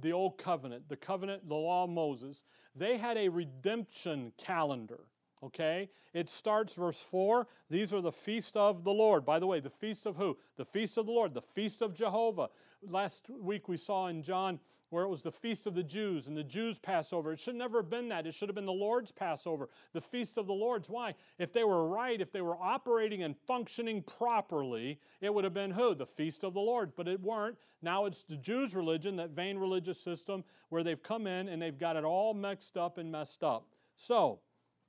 the 0.00 0.12
old 0.12 0.38
covenant, 0.38 0.88
the 0.88 0.96
covenant, 0.96 1.48
the 1.48 1.54
law 1.54 1.84
of 1.84 1.90
Moses, 1.90 2.44
they 2.74 2.96
had 2.96 3.16
a 3.16 3.28
redemption 3.28 4.32
calendar. 4.36 5.00
Okay? 5.42 5.88
It 6.14 6.30
starts 6.30 6.74
verse 6.74 7.02
4. 7.02 7.46
These 7.68 7.92
are 7.92 8.00
the 8.00 8.12
feast 8.12 8.56
of 8.56 8.84
the 8.84 8.92
Lord. 8.92 9.24
By 9.24 9.38
the 9.38 9.46
way, 9.46 9.60
the 9.60 9.70
feast 9.70 10.06
of 10.06 10.16
who? 10.16 10.38
The 10.56 10.64
feast 10.64 10.98
of 10.98 11.06
the 11.06 11.12
Lord, 11.12 11.34
the 11.34 11.42
feast 11.42 11.82
of 11.82 11.94
Jehovah. 11.94 12.50
Last 12.82 13.28
week 13.28 13.68
we 13.68 13.76
saw 13.76 14.06
in 14.08 14.22
John 14.22 14.60
where 14.92 15.04
it 15.04 15.08
was 15.08 15.22
the 15.22 15.32
feast 15.32 15.66
of 15.66 15.74
the 15.74 15.82
Jews 15.82 16.26
and 16.26 16.36
the 16.36 16.44
Jews' 16.44 16.76
Passover. 16.76 17.32
It 17.32 17.38
should 17.38 17.54
never 17.54 17.78
have 17.78 17.88
been 17.88 18.10
that. 18.10 18.26
It 18.26 18.34
should 18.34 18.50
have 18.50 18.54
been 18.54 18.66
the 18.66 18.72
Lord's 18.72 19.10
Passover, 19.10 19.70
the 19.94 20.02
feast 20.02 20.36
of 20.36 20.46
the 20.46 20.52
Lord's. 20.52 20.90
Why? 20.90 21.14
If 21.38 21.50
they 21.50 21.64
were 21.64 21.88
right, 21.88 22.20
if 22.20 22.30
they 22.30 22.42
were 22.42 22.58
operating 22.60 23.22
and 23.22 23.34
functioning 23.34 24.02
properly, 24.02 25.00
it 25.22 25.32
would 25.32 25.44
have 25.44 25.54
been 25.54 25.70
who? 25.70 25.94
The 25.94 26.04
feast 26.04 26.44
of 26.44 26.52
the 26.52 26.60
Lord. 26.60 26.92
But 26.94 27.08
it 27.08 27.22
weren't. 27.22 27.56
Now 27.80 28.04
it's 28.04 28.22
the 28.22 28.36
Jews' 28.36 28.74
religion, 28.74 29.16
that 29.16 29.30
vain 29.30 29.56
religious 29.56 29.98
system, 29.98 30.44
where 30.68 30.84
they've 30.84 31.02
come 31.02 31.26
in 31.26 31.48
and 31.48 31.62
they've 31.62 31.78
got 31.78 31.96
it 31.96 32.04
all 32.04 32.34
mixed 32.34 32.76
up 32.76 32.98
and 32.98 33.10
messed 33.10 33.42
up. 33.42 33.68
So, 33.96 34.40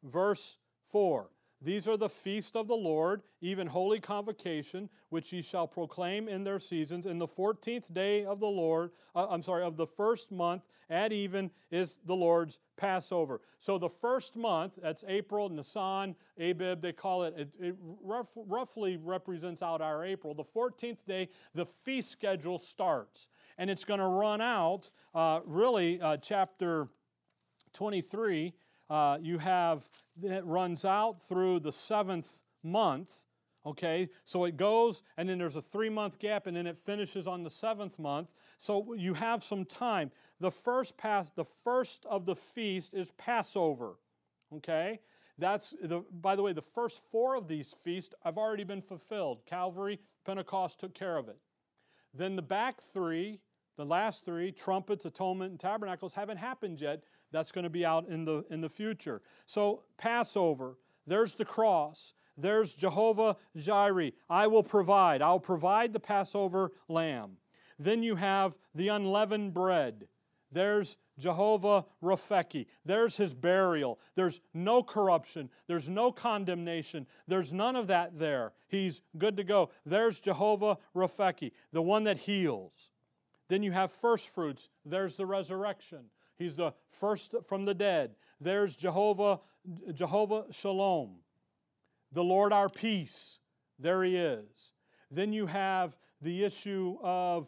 verse 0.03 0.57
4 0.91 1.29
these 1.63 1.87
are 1.87 1.95
the 1.95 2.09
feast 2.09 2.57
of 2.57 2.67
the 2.67 2.75
Lord, 2.75 3.21
even 3.39 3.67
holy 3.67 4.01
convocation, 4.01 4.89
which 5.09 5.31
ye 5.31 5.41
shall 5.41 5.65
proclaim 5.65 6.27
in 6.27 6.43
their 6.43 6.59
seasons. 6.59 7.05
In 7.05 7.19
the 7.19 7.27
fourteenth 7.27 7.93
day 7.93 8.25
of 8.25 8.41
the 8.41 8.47
Lord, 8.47 8.91
uh, 9.15 9.27
I'm 9.29 9.41
sorry, 9.41 9.63
of 9.63 9.77
the 9.77 9.87
first 9.87 10.29
month 10.29 10.63
at 10.89 11.13
even 11.13 11.49
is 11.71 11.99
the 12.05 12.15
Lord's 12.15 12.59
Passover. 12.75 13.39
So 13.59 13.77
the 13.77 13.89
first 13.89 14.35
month, 14.35 14.73
that's 14.81 15.05
April, 15.07 15.47
Nisan, 15.47 16.15
Abib, 16.37 16.81
they 16.81 16.91
call 16.91 17.23
it, 17.23 17.33
it, 17.37 17.55
it 17.57 17.75
rough, 18.03 18.27
roughly 18.35 18.97
represents 18.97 19.63
out 19.63 19.81
our 19.81 20.03
April. 20.03 20.33
The 20.33 20.43
14th 20.43 21.05
day, 21.07 21.29
the 21.55 21.65
feast 21.65 22.11
schedule 22.11 22.59
starts. 22.59 23.29
And 23.57 23.69
it's 23.69 23.85
going 23.85 24.01
to 24.01 24.07
run 24.07 24.41
out, 24.41 24.91
uh, 25.15 25.39
really, 25.45 26.01
uh, 26.01 26.17
chapter 26.17 26.89
23 27.73 28.53
uh, 28.89 29.17
you 29.21 29.37
have 29.37 29.87
that 30.21 30.45
runs 30.45 30.85
out 30.85 31.21
through 31.21 31.59
the 31.59 31.71
seventh 31.71 32.41
month. 32.63 33.11
Okay, 33.65 34.09
so 34.25 34.43
it 34.43 34.57
goes 34.57 35.03
and 35.17 35.27
then 35.29 35.37
there's 35.37 35.55
a 35.55 35.61
three 35.61 35.89
month 35.89 36.19
gap 36.19 36.47
and 36.47 36.55
then 36.55 36.67
it 36.67 36.77
finishes 36.77 37.27
on 37.27 37.43
the 37.43 37.49
seventh 37.49 37.97
month. 37.97 38.29
So 38.57 38.93
you 38.93 39.13
have 39.13 39.43
some 39.43 39.65
time. 39.65 40.11
The 40.39 40.51
first 40.51 40.97
pass, 40.97 41.29
the 41.29 41.45
first 41.45 42.05
of 42.05 42.25
the 42.25 42.35
feast 42.35 42.93
is 42.93 43.11
Passover. 43.11 43.95
Okay, 44.57 44.99
that's 45.37 45.73
the. 45.81 46.03
By 46.21 46.35
the 46.35 46.43
way, 46.43 46.53
the 46.53 46.61
first 46.61 47.01
four 47.09 47.35
of 47.35 47.47
these 47.47 47.73
feasts 47.83 48.13
have 48.23 48.37
already 48.37 48.63
been 48.63 48.81
fulfilled. 48.81 49.39
Calvary, 49.45 49.99
Pentecost 50.25 50.79
took 50.79 50.93
care 50.93 51.17
of 51.17 51.27
it. 51.27 51.37
Then 52.13 52.35
the 52.35 52.43
back 52.43 52.81
three, 52.81 53.39
the 53.77 53.85
last 53.85 54.25
three, 54.25 54.51
trumpets, 54.51 55.05
atonement, 55.05 55.51
and 55.51 55.59
tabernacles, 55.59 56.13
haven't 56.13 56.37
happened 56.37 56.79
yet. 56.79 57.03
That's 57.31 57.51
going 57.51 57.63
to 57.63 57.69
be 57.69 57.85
out 57.85 58.07
in 58.07 58.25
the, 58.25 58.45
in 58.49 58.61
the 58.61 58.69
future. 58.69 59.21
So, 59.45 59.83
Passover, 59.97 60.77
there's 61.07 61.33
the 61.33 61.45
cross. 61.45 62.13
There's 62.37 62.73
Jehovah 62.73 63.37
Jireh. 63.55 64.11
I 64.29 64.47
will 64.47 64.63
provide. 64.63 65.21
I'll 65.21 65.39
provide 65.39 65.93
the 65.93 65.99
Passover 65.99 66.71
lamb. 66.87 67.37
Then 67.79 68.03
you 68.03 68.15
have 68.15 68.57
the 68.75 68.89
unleavened 68.89 69.53
bread. 69.53 70.07
There's 70.51 70.97
Jehovah 71.17 71.85
Rapheki. 72.01 72.67
There's 72.85 73.17
his 73.17 73.33
burial. 73.33 73.99
There's 74.15 74.41
no 74.53 74.83
corruption. 74.83 75.49
There's 75.67 75.89
no 75.89 76.11
condemnation. 76.11 77.07
There's 77.27 77.51
none 77.51 77.75
of 77.75 77.87
that 77.87 78.17
there. 78.17 78.53
He's 78.67 79.01
good 79.17 79.37
to 79.37 79.43
go. 79.43 79.69
There's 79.85 80.19
Jehovah 80.19 80.77
Rapheki, 80.95 81.51
the 81.71 81.81
one 81.81 82.03
that 82.05 82.17
heals. 82.17 82.91
Then 83.53 83.61
you 83.61 83.71
have 83.71 83.91
first 83.91 84.29
fruits. 84.29 84.71
There's 84.83 85.15
the 85.15 85.27
resurrection. 85.27 86.05
He's 86.39 86.55
the 86.55 86.73
first 86.89 87.35
from 87.47 87.65
the 87.65 87.75
dead. 87.75 88.15
There's 88.41 88.75
Jehovah, 88.75 89.41
Jehovah 89.93 90.45
Shalom, 90.49 91.17
the 92.11 92.23
Lord 92.23 92.51
our 92.51 92.67
peace. 92.67 93.37
There 93.77 94.03
he 94.03 94.17
is. 94.17 94.73
Then 95.11 95.33
you 95.33 95.45
have 95.45 95.95
the 96.19 96.43
issue 96.43 96.97
of, 97.03 97.47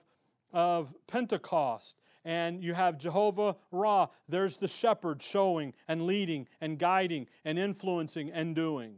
of 0.54 0.94
Pentecost, 1.08 2.04
and 2.24 2.64
you 2.64 2.76
have 2.76 3.00
Jehovah 3.00 3.56
Ra. 3.72 4.10
There's 4.30 4.58
the 4.58 4.68
shepherd 4.68 5.24
showing 5.24 5.74
and 5.88 6.06
leading 6.06 6.48
and 6.62 6.78
guiding 6.78 7.26
and 7.44 7.58
influencing 7.58 8.32
and 8.32 8.56
doing. 8.56 8.98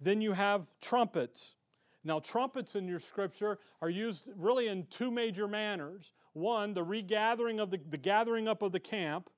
Then 0.00 0.20
you 0.20 0.34
have 0.34 0.70
trumpets. 0.80 1.56
Now, 2.02 2.18
trumpets 2.18 2.76
in 2.76 2.88
your 2.88 2.98
scripture 2.98 3.58
are 3.82 3.90
used 3.90 4.28
really 4.36 4.68
in 4.68 4.86
two 4.86 5.10
major 5.10 5.46
manners. 5.46 6.12
One, 6.32 6.72
the 6.72 6.82
regathering 6.82 7.60
of 7.60 7.70
the, 7.70 7.78
the 7.90 7.98
gathering 7.98 8.48
up 8.48 8.62
of 8.62 8.72
the 8.72 8.80
camp, 8.80 9.28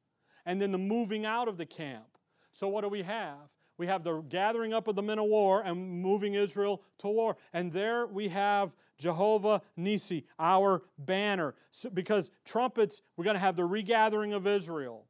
and 0.47 0.61
then 0.61 0.71
the 0.71 0.79
moving 0.79 1.27
out 1.27 1.49
of 1.49 1.57
the 1.57 1.67
camp. 1.67 2.07
So, 2.53 2.69
what 2.69 2.83
do 2.83 2.89
we 2.89 3.03
have? 3.03 3.51
We 3.79 3.87
have 3.87 4.05
the 4.05 4.21
gathering 4.21 4.73
up 4.73 4.87
of 4.87 4.95
the 4.95 5.03
men 5.03 5.19
of 5.19 5.25
war 5.25 5.63
and 5.63 6.03
moving 6.03 6.35
Israel 6.35 6.83
to 6.99 7.09
war. 7.09 7.37
And 7.53 7.73
there 7.73 8.07
we 8.07 8.29
have 8.29 8.77
Jehovah 8.99 9.63
Nisi, 9.77 10.25
our 10.39 10.83
banner. 10.99 11.55
So, 11.73 11.91
because 11.91 12.31
trumpets, 12.45 13.03
we're 13.17 13.25
going 13.25 13.35
to 13.35 13.41
have 13.41 13.57
the 13.57 13.65
regathering 13.65 14.35
of 14.35 14.47
Israel. 14.47 15.07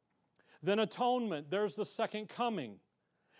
Then 0.63 0.79
atonement, 0.79 1.51
there's 1.51 1.75
the 1.75 1.85
second 1.85 2.29
coming. 2.29 2.77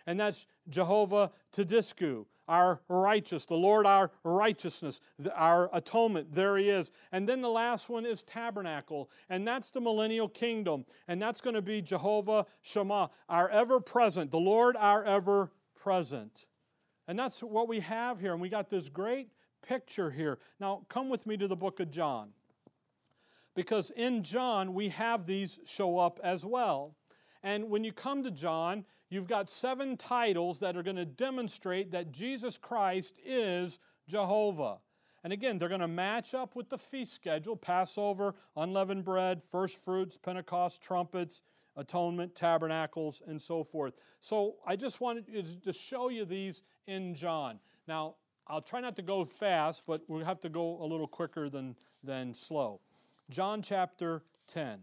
And 0.06 0.20
that's 0.20 0.46
Jehovah 0.70 1.32
Tsidkenu, 1.56 2.26
our 2.48 2.82
righteous, 2.88 3.46
the 3.46 3.56
Lord 3.56 3.86
our 3.86 4.12
righteousness, 4.24 5.02
our 5.34 5.70
atonement. 5.74 6.34
There 6.34 6.58
he 6.58 6.70
is. 6.70 6.92
And 7.12 7.28
then 7.28 7.42
the 7.42 7.50
last 7.50 7.90
one 7.90 8.06
is 8.06 8.24
tabernacle, 8.24 9.10
and 9.30 9.48
that's 9.48 9.72
the 9.72 9.82
millennial 9.82 10.28
kingdom. 10.28 10.86
And 11.08 11.22
that's 11.22 11.42
going 11.42 11.56
to 11.56 11.62
be 11.62 11.82
Jehovah 11.82 12.46
Shammah, 12.62 13.10
our 13.30 13.50
ever 13.50 13.80
present, 13.80 14.32
the 14.32 14.40
Lord 14.40 14.76
our 14.78 15.04
ever 15.04 15.52
present. 15.76 16.46
And 17.08 17.18
that's 17.18 17.42
what 17.42 17.68
we 17.68 17.82
have 17.82 18.20
here. 18.20 18.34
And 18.34 18.42
we 18.42 18.50
got 18.50 18.70
this 18.70 18.90
great 18.90 19.30
picture 19.62 20.12
here. 20.12 20.40
Now, 20.60 20.86
come 20.90 21.10
with 21.10 21.26
me 21.26 21.38
to 21.38 21.48
the 21.48 21.56
book 21.56 21.80
of 21.80 21.92
John. 21.92 22.30
Because 23.56 23.92
in 23.92 24.24
John, 24.24 24.74
we 24.74 24.90
have 24.90 25.28
these 25.28 25.60
show 25.66 26.00
up 26.00 26.20
as 26.24 26.46
well. 26.46 26.96
And 27.44 27.70
when 27.70 27.84
you 27.84 27.92
come 27.92 28.24
to 28.24 28.32
John, 28.32 28.86
you've 29.14 29.28
got 29.28 29.48
seven 29.48 29.96
titles 29.96 30.60
that 30.60 30.76
are 30.76 30.82
going 30.82 30.96
to 30.96 31.06
demonstrate 31.06 31.92
that 31.92 32.12
Jesus 32.12 32.58
Christ 32.58 33.20
is 33.24 33.80
Jehovah. 34.08 34.80
And 35.24 35.32
again, 35.32 35.58
they're 35.58 35.70
going 35.70 35.82
to 35.82 35.88
match 35.88 36.34
up 36.34 36.56
with 36.56 36.68
the 36.68 36.78
feast 36.78 37.14
schedule 37.14 37.56
Passover, 37.56 38.34
unleavened 38.58 39.06
bread, 39.06 39.44
first 39.44 39.78
fruits, 39.86 40.18
Pentecost, 40.18 40.82
trumpets, 40.82 41.44
atonement, 41.78 42.36
tabernacles, 42.36 43.22
and 43.28 43.40
so 43.40 43.64
forth. 43.64 43.94
So 44.20 44.56
I 44.66 44.76
just 44.76 45.00
wanted 45.00 45.64
to 45.64 45.74
show 45.74 46.10
you 46.10 46.26
these 46.26 46.64
in 46.88 47.14
John. 47.14 47.60
Now, 47.88 48.16
I'll 48.48 48.62
try 48.62 48.82
not 48.82 48.96
to 48.98 49.02
go 49.02 49.24
fast, 49.24 49.84
but 49.86 50.02
we'll 50.08 50.26
have 50.26 50.42
to 50.42 50.50
go 50.50 50.82
a 50.82 50.86
little 50.86 51.08
quicker 51.08 51.50
than, 51.50 51.76
than 52.04 52.34
slow. 52.34 52.82
John 53.30 53.62
chapter 53.62 54.24
10. 54.48 54.80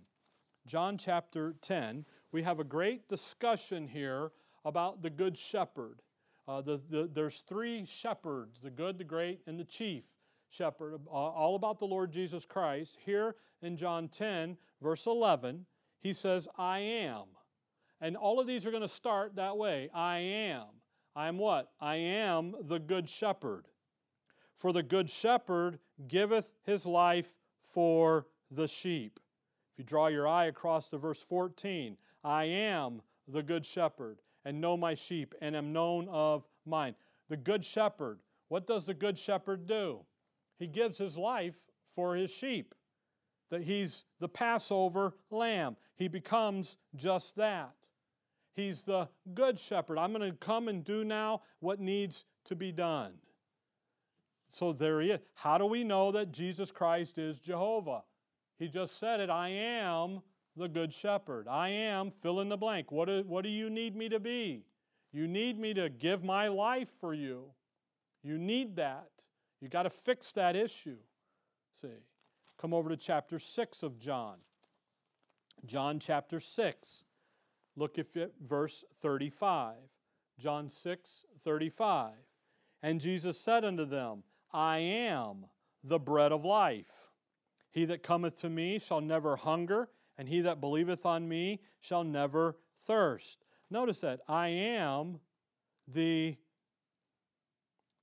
John 0.67 0.97
chapter 0.97 1.55
10 1.63 2.05
we 2.33 2.43
have 2.43 2.61
a 2.61 2.65
great 2.65 3.09
discussion 3.09 3.89
here 3.89 4.33
about 4.65 5.03
the 5.03 5.11
Good 5.11 5.37
Shepherd. 5.37 6.03
Uh, 6.47 6.61
the, 6.61 6.81
the, 6.89 7.11
there's 7.13 7.41
three 7.41 7.85
shepherds 7.85 8.61
the 8.61 8.71
good, 8.71 8.99
the 8.99 9.05
great, 9.05 9.41
and 9.47 9.59
the 9.59 9.65
chief 9.65 10.05
shepherd, 10.49 11.01
uh, 11.07 11.11
all 11.11 11.55
about 11.55 11.79
the 11.79 11.87
Lord 11.87 12.11
Jesus 12.11 12.45
Christ. 12.45 12.99
Here 13.05 13.37
in 13.63 13.77
John 13.77 14.09
10, 14.09 14.57
verse 14.83 15.07
11, 15.07 15.67
he 16.01 16.13
says, 16.13 16.49
I 16.59 16.81
am. 16.81 17.25
And 18.01 18.17
all 18.17 18.41
of 18.41 18.47
these 18.47 18.67
are 18.67 18.71
going 18.71 18.83
to 18.83 18.89
start 18.89 19.37
that 19.37 19.57
way 19.57 19.91
I 19.95 20.19
am. 20.19 20.67
I 21.15 21.29
am 21.29 21.39
what? 21.39 21.71
I 21.81 21.97
am 21.97 22.55
the 22.63 22.79
good 22.79 23.09
shepherd. 23.09 23.67
For 24.57 24.73
the 24.73 24.83
good 24.83 25.09
shepherd 25.09 25.79
giveth 26.09 26.53
his 26.65 26.87
life 26.87 27.37
for 27.63 28.27
the 28.51 28.69
sheep. 28.69 29.21
If 29.73 29.79
you 29.79 29.85
draw 29.85 30.09
your 30.09 30.27
eye 30.27 30.47
across 30.47 30.89
to 30.89 30.99
verse 30.99 31.23
14, 31.23 31.97
I 32.23 32.45
am 32.45 33.03
the 33.29 33.43
good 33.43 33.65
shepherd. 33.65 34.21
and 34.45 34.61
know 34.61 34.75
my 34.75 34.95
sheep, 34.95 35.35
and 35.43 35.55
am 35.55 35.73
known 35.73 36.09
of 36.09 36.47
mine. 36.65 36.95
The 37.29 37.37
good 37.37 37.65
shepherd, 37.65 38.21
what 38.49 38.67
does 38.67 38.87
the 38.87 38.95
good 38.95 39.19
shepherd 39.19 39.67
do? 39.67 40.01
He 40.59 40.67
gives 40.67 40.97
his 40.99 41.19
life 41.19 41.57
for 41.95 42.17
his 42.17 42.31
sheep. 42.31 42.75
That 43.51 43.63
he's 43.63 44.05
the 44.19 44.29
Passover 44.29 45.15
lamb. 45.31 45.77
He 45.97 46.09
becomes 46.09 46.79
just 46.97 47.37
that. 47.37 47.75
He's 48.55 48.85
the 48.85 49.09
good 49.35 49.59
shepherd. 49.59 49.99
I'm 49.99 50.13
going 50.13 50.31
to 50.31 50.37
come 50.39 50.69
and 50.69 50.85
do 50.85 51.05
now 51.05 51.43
what 51.59 51.81
needs 51.81 52.25
to 52.45 52.57
be 52.57 52.73
done. 52.73 53.13
So 54.49 54.73
there 54.73 55.01
he 55.01 55.11
is. 55.11 55.21
How 55.35 55.59
do 55.59 55.67
we 55.67 55.85
know 55.85 56.13
that 56.13 56.33
Jesus 56.33 56.73
Christ 56.73 57.19
is 57.19 57.39
Jehovah? 57.39 58.03
He 58.59 58.69
just 58.69 58.99
said 58.99 59.21
it 59.21 59.31
I 59.31 59.49
am 59.51 60.23
the 60.57 60.69
good 60.69 60.93
shepherd. 60.93 61.47
I 61.49 61.69
am 61.69 62.11
fill 62.23 62.41
in 62.41 62.49
the 62.49 62.57
blank. 62.57 62.91
What 62.91 63.09
do, 63.09 63.25
what 63.27 63.45
do 63.45 63.51
you 63.51 63.71
need 63.71 63.97
me 63.97 64.09
to 64.09 64.21
be? 64.21 64.65
You 65.13 65.27
need 65.27 65.59
me 65.59 65.75
to 65.75 65.89
give 65.89 66.23
my 66.23 66.49
life 66.49 66.89
for 67.01 67.15
you. 67.15 67.47
You 68.23 68.39
need 68.39 68.77
that. 68.77 69.11
You 69.61 69.69
got 69.69 69.85
to 69.85 69.91
fix 69.91 70.33
that 70.33 70.57
issue. 70.57 70.99
See, 71.75 71.89
come 72.59 72.75
over 72.75 72.89
to 72.89 72.97
chapter 72.97 73.39
6 73.39 73.83
of 73.83 73.99
John. 73.99 74.37
John 75.65 75.99
chapter 75.99 76.41
6. 76.41 77.05
Look 77.77 77.99
at 77.99 78.07
verse 78.43 78.85
35. 79.01 79.75
John 80.39 80.69
6 80.69 81.25
35. 81.45 82.13
And 82.83 83.01
Jesus 83.01 83.39
said 83.39 83.65
unto 83.65 83.85
them, 83.85 84.23
I 84.53 84.79
am 84.79 85.47
the 85.85 85.99
bread 85.99 86.33
of 86.33 86.45
life. 86.45 87.11
He 87.71 87.85
that 87.85 88.03
cometh 88.03 88.37
to 88.41 88.51
me 88.51 88.79
shall 88.79 89.01
never 89.01 89.37
hunger, 89.37 89.89
and 90.21 90.29
he 90.29 90.43
that 90.43 90.61
believeth 90.61 91.07
on 91.07 91.27
me 91.27 91.63
shall 91.81 92.05
never 92.05 92.55
thirst. 92.87 93.43
Notice 93.71 94.03
that 94.03 94.21
I 94.29 94.49
am 94.49 95.19
the 95.89 96.37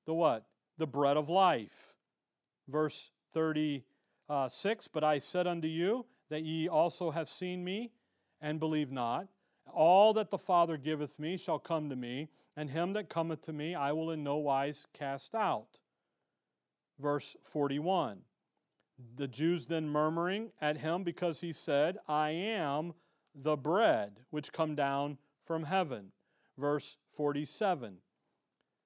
the 0.07 0.15
what? 0.15 0.47
The 0.79 0.88
bread 0.88 1.15
of 1.15 1.29
life. 1.29 1.93
Verse 2.67 3.12
36, 3.36 4.88
but 4.88 5.03
I 5.03 5.19
said 5.19 5.45
unto 5.45 5.67
you 5.67 6.07
that 6.31 6.41
ye 6.41 6.67
also 6.67 7.12
have 7.12 7.29
seen 7.29 7.63
me 7.63 7.91
and 8.41 8.59
believe 8.59 8.91
not. 8.91 9.27
All 9.71 10.12
that 10.13 10.31
the 10.31 10.39
Father 10.39 10.75
giveth 10.75 11.19
me 11.19 11.38
shall 11.38 11.59
come 11.59 11.88
to 11.91 11.95
me, 11.95 12.29
and 12.55 12.71
him 12.71 12.93
that 12.93 13.09
cometh 13.09 13.41
to 13.41 13.53
me 13.53 13.75
I 13.75 13.91
will 13.91 14.09
in 14.09 14.24
no 14.24 14.38
wise 14.38 14.88
cast 14.91 15.36
out. 15.36 15.77
Verse 17.00 17.36
41. 17.43 18.21
The 19.15 19.27
Jews 19.27 19.67
then 19.67 19.89
murmuring 19.89 20.51
at 20.59 20.77
him 20.77 21.03
because 21.03 21.41
he 21.41 21.51
said, 21.51 21.97
I 22.07 22.31
am 22.31 22.93
the 23.35 23.55
bread 23.55 24.21
which 24.29 24.53
come 24.53 24.75
down 24.75 25.17
from 25.43 25.63
heaven. 25.63 26.11
Verse 26.57 26.97
47. 27.15 27.97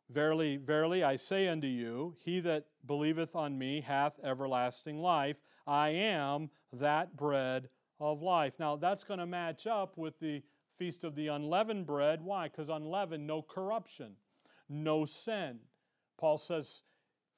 Verily, 0.09 0.57
verily, 0.57 1.03
I 1.03 1.15
say 1.15 1.47
unto 1.47 1.67
you, 1.67 2.15
he 2.19 2.41
that 2.41 2.65
believeth 2.85 3.35
on 3.35 3.57
me 3.57 3.79
hath 3.79 4.19
everlasting 4.21 4.99
life. 4.99 5.41
I 5.65 5.89
am 5.89 6.49
that 6.73 7.15
bread 7.15 7.69
of 7.99 8.21
life. 8.21 8.55
Now, 8.59 8.75
that's 8.75 9.05
going 9.05 9.19
to 9.19 9.25
match 9.25 9.67
up 9.67 9.97
with 9.97 10.19
the 10.19 10.41
feast 10.77 11.05
of 11.05 11.15
the 11.15 11.27
unleavened 11.27 11.85
bread. 11.85 12.21
Why? 12.21 12.49
Because 12.49 12.67
unleavened, 12.67 13.25
no 13.25 13.41
corruption, 13.41 14.15
no 14.67 15.05
sin. 15.05 15.59
Paul 16.19 16.37
says, 16.37 16.81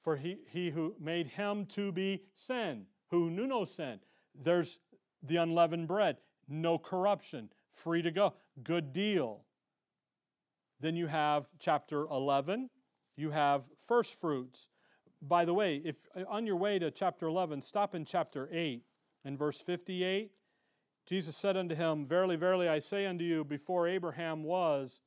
For 0.04 0.18
he, 0.18 0.38
he 0.52 0.70
who 0.70 0.96
made 1.00 1.28
him 1.28 1.66
to 1.68 1.92
be 1.92 2.24
sin, 2.34 2.86
who 3.10 3.30
knew 3.30 3.48
no 3.48 3.66
sin. 3.66 4.00
There's 4.36 4.80
the 5.22 5.38
unleavened 5.38 5.88
bread, 5.88 6.18
no 6.48 6.78
corruption, 6.78 7.50
free 7.72 8.02
to 8.02 8.12
go, 8.12 8.34
good 8.64 8.92
deal. 8.92 9.46
Then 10.82 10.96
you 10.96 11.08
have 11.08 11.48
chapter 11.60 12.06
11, 12.08 12.70
you 13.16 13.32
have 13.32 13.64
first 13.88 14.20
fruits. 14.20 14.68
By 15.22 15.46
the 15.46 15.54
way, 15.54 15.82
if 15.86 15.96
on 16.28 16.46
your 16.46 16.58
way 16.58 16.80
to 16.80 16.92
chapter 16.92 17.28
11, 17.28 17.62
stop 17.62 17.96
in 17.96 18.04
chapter 18.04 18.50
8 18.52 18.84
and 19.24 19.40
verse 19.40 19.62
58 19.62 20.32
Jesus 21.06 21.36
said 21.36 21.58
unto 21.58 21.76
him, 21.76 22.06
Verily, 22.06 22.36
verily, 22.36 22.70
I 22.70 22.80
say 22.80 23.06
unto 23.06 23.26
you, 23.26 23.44
before 23.44 23.88
Abraham 23.88 24.44
was, 24.44 25.02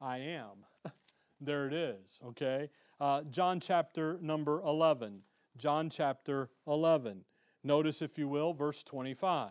I 0.00 0.18
am. 0.18 0.64
there 1.40 1.66
it 1.66 1.72
is, 1.72 2.20
okay? 2.26 2.68
Uh, 3.00 3.22
John 3.30 3.60
chapter 3.60 4.18
number 4.20 4.60
11. 4.62 5.20
John 5.56 5.88
chapter 5.88 6.50
11. 6.66 7.24
Notice, 7.62 8.02
if 8.02 8.18
you 8.18 8.28
will, 8.28 8.52
verse 8.52 8.82
25. 8.82 9.50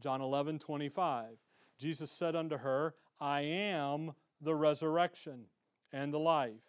John 0.00 0.20
11, 0.22 0.58
25. 0.58 1.26
Jesus 1.78 2.10
said 2.10 2.34
unto 2.34 2.56
her, 2.56 2.94
I 3.20 3.40
am 3.40 4.12
the 4.40 4.54
resurrection 4.54 5.44
and 5.92 6.12
the 6.12 6.18
life. 6.18 6.60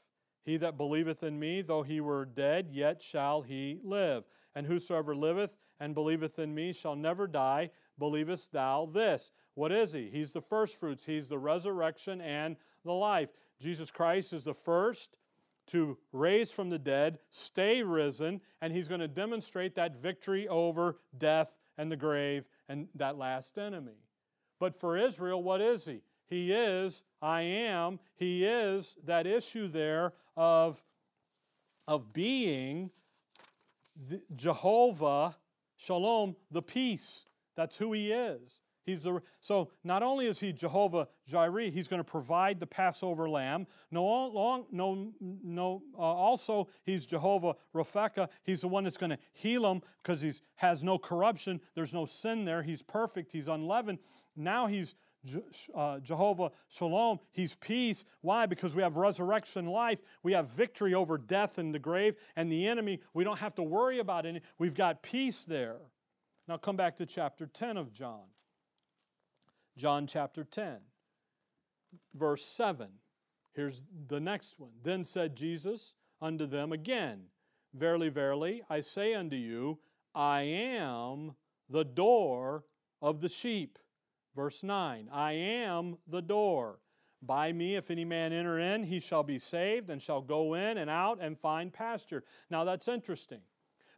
He 0.43 0.58
that 0.58 0.77
believeth 0.77 1.23
in 1.23 1.39
me, 1.39 1.62
though 1.62 1.84
he 1.84 2.01
were 2.01 2.25
dead, 2.25 2.69
yet 2.71 3.01
shall 3.01 3.41
he 3.41 3.79
live. 3.84 4.23
And 4.55 4.65
whosoever 4.65 5.15
liveth 5.15 5.55
and 5.79 5.93
believeth 5.93 6.39
in 6.39 6.53
me 6.53 6.73
shall 6.73 6.95
never 6.95 7.27
die. 7.27 7.69
Believest 7.97 8.51
thou 8.51 8.89
this? 8.91 9.32
What 9.53 9.71
is 9.71 9.93
he? 9.93 10.10
He's 10.10 10.34
the 10.34 10.41
first 10.41 10.79
fruits. 10.79 11.05
He's 11.05 11.29
the 11.29 11.38
resurrection 11.38 12.19
and 12.19 12.58
the 12.84 12.93
life. 12.93 13.29
Jesus 13.60 13.91
Christ 13.91 14.34
is 14.34 14.43
the 14.43 14.53
first 14.53 15.15
to 15.69 15.97
raise 16.12 16.51
from 16.51 16.69
the 16.69 16.79
dead, 16.79 17.19
stay 17.29 17.84
risen, 17.84 18.41
and 18.62 18.73
he's 18.73 18.88
going 18.88 19.01
to 19.01 19.08
demonstrate 19.08 19.75
that 19.75 20.01
victory 20.01 20.47
over 20.47 20.97
death 21.17 21.55
and 21.77 21.91
the 21.91 21.97
grave 21.97 22.45
and 22.67 22.88
that 22.95 23.17
last 23.17 23.58
enemy. 23.58 23.97
But 24.60 24.79
for 24.79 24.97
Israel, 24.97 25.41
what 25.41 25.62
is 25.62 25.86
he? 25.86 26.01
He 26.27 26.53
is, 26.53 27.03
I 27.21 27.41
am, 27.41 27.99
he 28.15 28.45
is 28.45 28.97
that 29.05 29.25
issue 29.25 29.67
there 29.67 30.13
of, 30.38 30.82
of 31.88 32.13
being 32.13 32.91
Jehovah 34.36 35.36
Shalom, 35.75 36.36
the 36.51 36.62
peace. 36.62 37.25
That's 37.55 37.77
who 37.77 37.93
he 37.93 38.12
is. 38.12 38.59
He's 38.89 39.04
the, 39.04 39.21
so 39.39 39.69
not 39.84 40.02
only 40.02 40.25
is 40.25 40.39
he 40.39 40.52
Jehovah 40.52 41.08
Jireh, 41.28 41.69
he's 41.69 41.88
going 41.88 41.99
to 41.99 42.04
provide 42.04 42.60
the 42.60 42.65
Passover 42.65 43.30
lamb. 43.30 43.67
No, 43.91 44.04
long, 44.04 44.65
no, 44.71 45.13
no. 45.21 45.84
Uh, 45.95 46.02
also, 46.02 46.69
he's 46.84 47.06
Jehovah 47.06 47.56
Ropheka. 47.75 48.30
He's 48.41 48.62
the 48.62 48.67
one 48.67 48.84
that's 48.84 48.97
going 48.97 49.12
to 49.12 49.19
heal 49.34 49.69
him 49.69 49.84
because 50.02 50.21
he 50.21 50.34
has 50.56 50.84
no 50.84 50.97
corruption. 50.97 51.62
There's 51.75 51.93
no 51.93 52.08
sin 52.08 52.45
there. 52.45 52.63
He's 52.63 52.82
perfect. 52.82 53.32
He's 53.32 53.47
unleavened. 53.47 53.99
Now 54.36 54.65
he's 54.65 54.95
uh, 55.75 55.99
Jehovah 55.99 56.49
Shalom. 56.69 57.19
He's 57.32 57.54
peace. 57.54 58.06
Why? 58.21 58.47
Because 58.47 58.73
we 58.73 58.82
have 58.82 58.97
resurrection 58.97 59.67
life. 59.67 60.02
We 60.23 60.34
have 60.34 60.47
victory 60.47 60.95
over 60.95 61.19
death 61.19 61.60
and 61.60 61.75
the 61.75 61.80
grave 61.80 62.15
and 62.36 62.52
the 62.52 62.67
enemy. 62.67 63.02
We 63.13 63.23
don't 63.23 63.38
have 63.38 63.54
to 63.56 63.63
worry 63.63 63.99
about 63.99 64.25
any. 64.25 64.41
We've 64.58 64.73
got 64.73 65.04
peace 65.04 65.43
there. 65.43 65.78
Now 66.47 66.58
come 66.58 66.75
back 66.75 66.95
to 66.95 67.06
chapter 67.06 67.45
10 67.45 67.78
of 67.78 67.93
John. 67.93 68.23
John 69.80 70.08
chapter 70.08 70.44
10, 70.44 70.76
verse 72.13 72.46
7. 72.46 72.89
Here's 73.54 73.82
the 74.08 74.20
next 74.20 74.60
one. 74.60 74.74
Then 74.84 75.06
said 75.06 75.38
Jesus 75.38 75.94
unto 76.22 76.46
them 76.46 76.74
again, 76.74 77.28
Verily, 77.74 78.10
verily, 78.10 78.62
I 78.70 78.82
say 78.82 79.13
unto 79.13 79.38
you, 79.38 79.80
I 80.13 80.42
am 80.42 81.36
the 81.70 81.86
door 81.86 82.65
of 83.02 83.22
the 83.22 83.30
sheep. 83.30 83.80
Verse 84.36 84.63
9 84.63 85.08
I 85.13 85.32
am 85.32 85.98
the 86.08 86.22
door. 86.22 86.80
By 87.22 87.54
me, 87.54 87.76
if 87.76 87.89
any 87.89 88.06
man 88.06 88.34
enter 88.34 88.60
in, 88.60 88.84
he 88.84 89.00
shall 89.00 89.24
be 89.24 89.39
saved 89.39 89.89
and 89.89 90.02
shall 90.02 90.22
go 90.22 90.56
in 90.56 90.78
and 90.78 90.89
out 90.89 91.20
and 91.22 91.39
find 91.39 91.72
pasture. 91.72 92.26
Now 92.50 92.65
that's 92.65 92.89
interesting. 92.89 93.42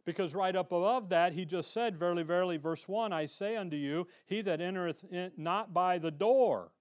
Because 0.04 0.34
right 0.34 0.56
up 0.56 0.72
above 0.72 1.10
that, 1.10 1.32
he 1.32 1.44
just 1.44 1.72
said, 1.72 1.96
Verily, 1.96 2.24
verily, 2.24 2.56
verse 2.56 2.88
1, 2.88 3.12
I 3.12 3.26
say 3.26 3.56
unto 3.56 3.76
you, 3.76 4.08
he 4.26 4.42
that 4.42 4.60
entereth 4.60 5.04
not 5.36 5.72
by 5.72 5.98
the 5.98 6.10
door. 6.10 6.72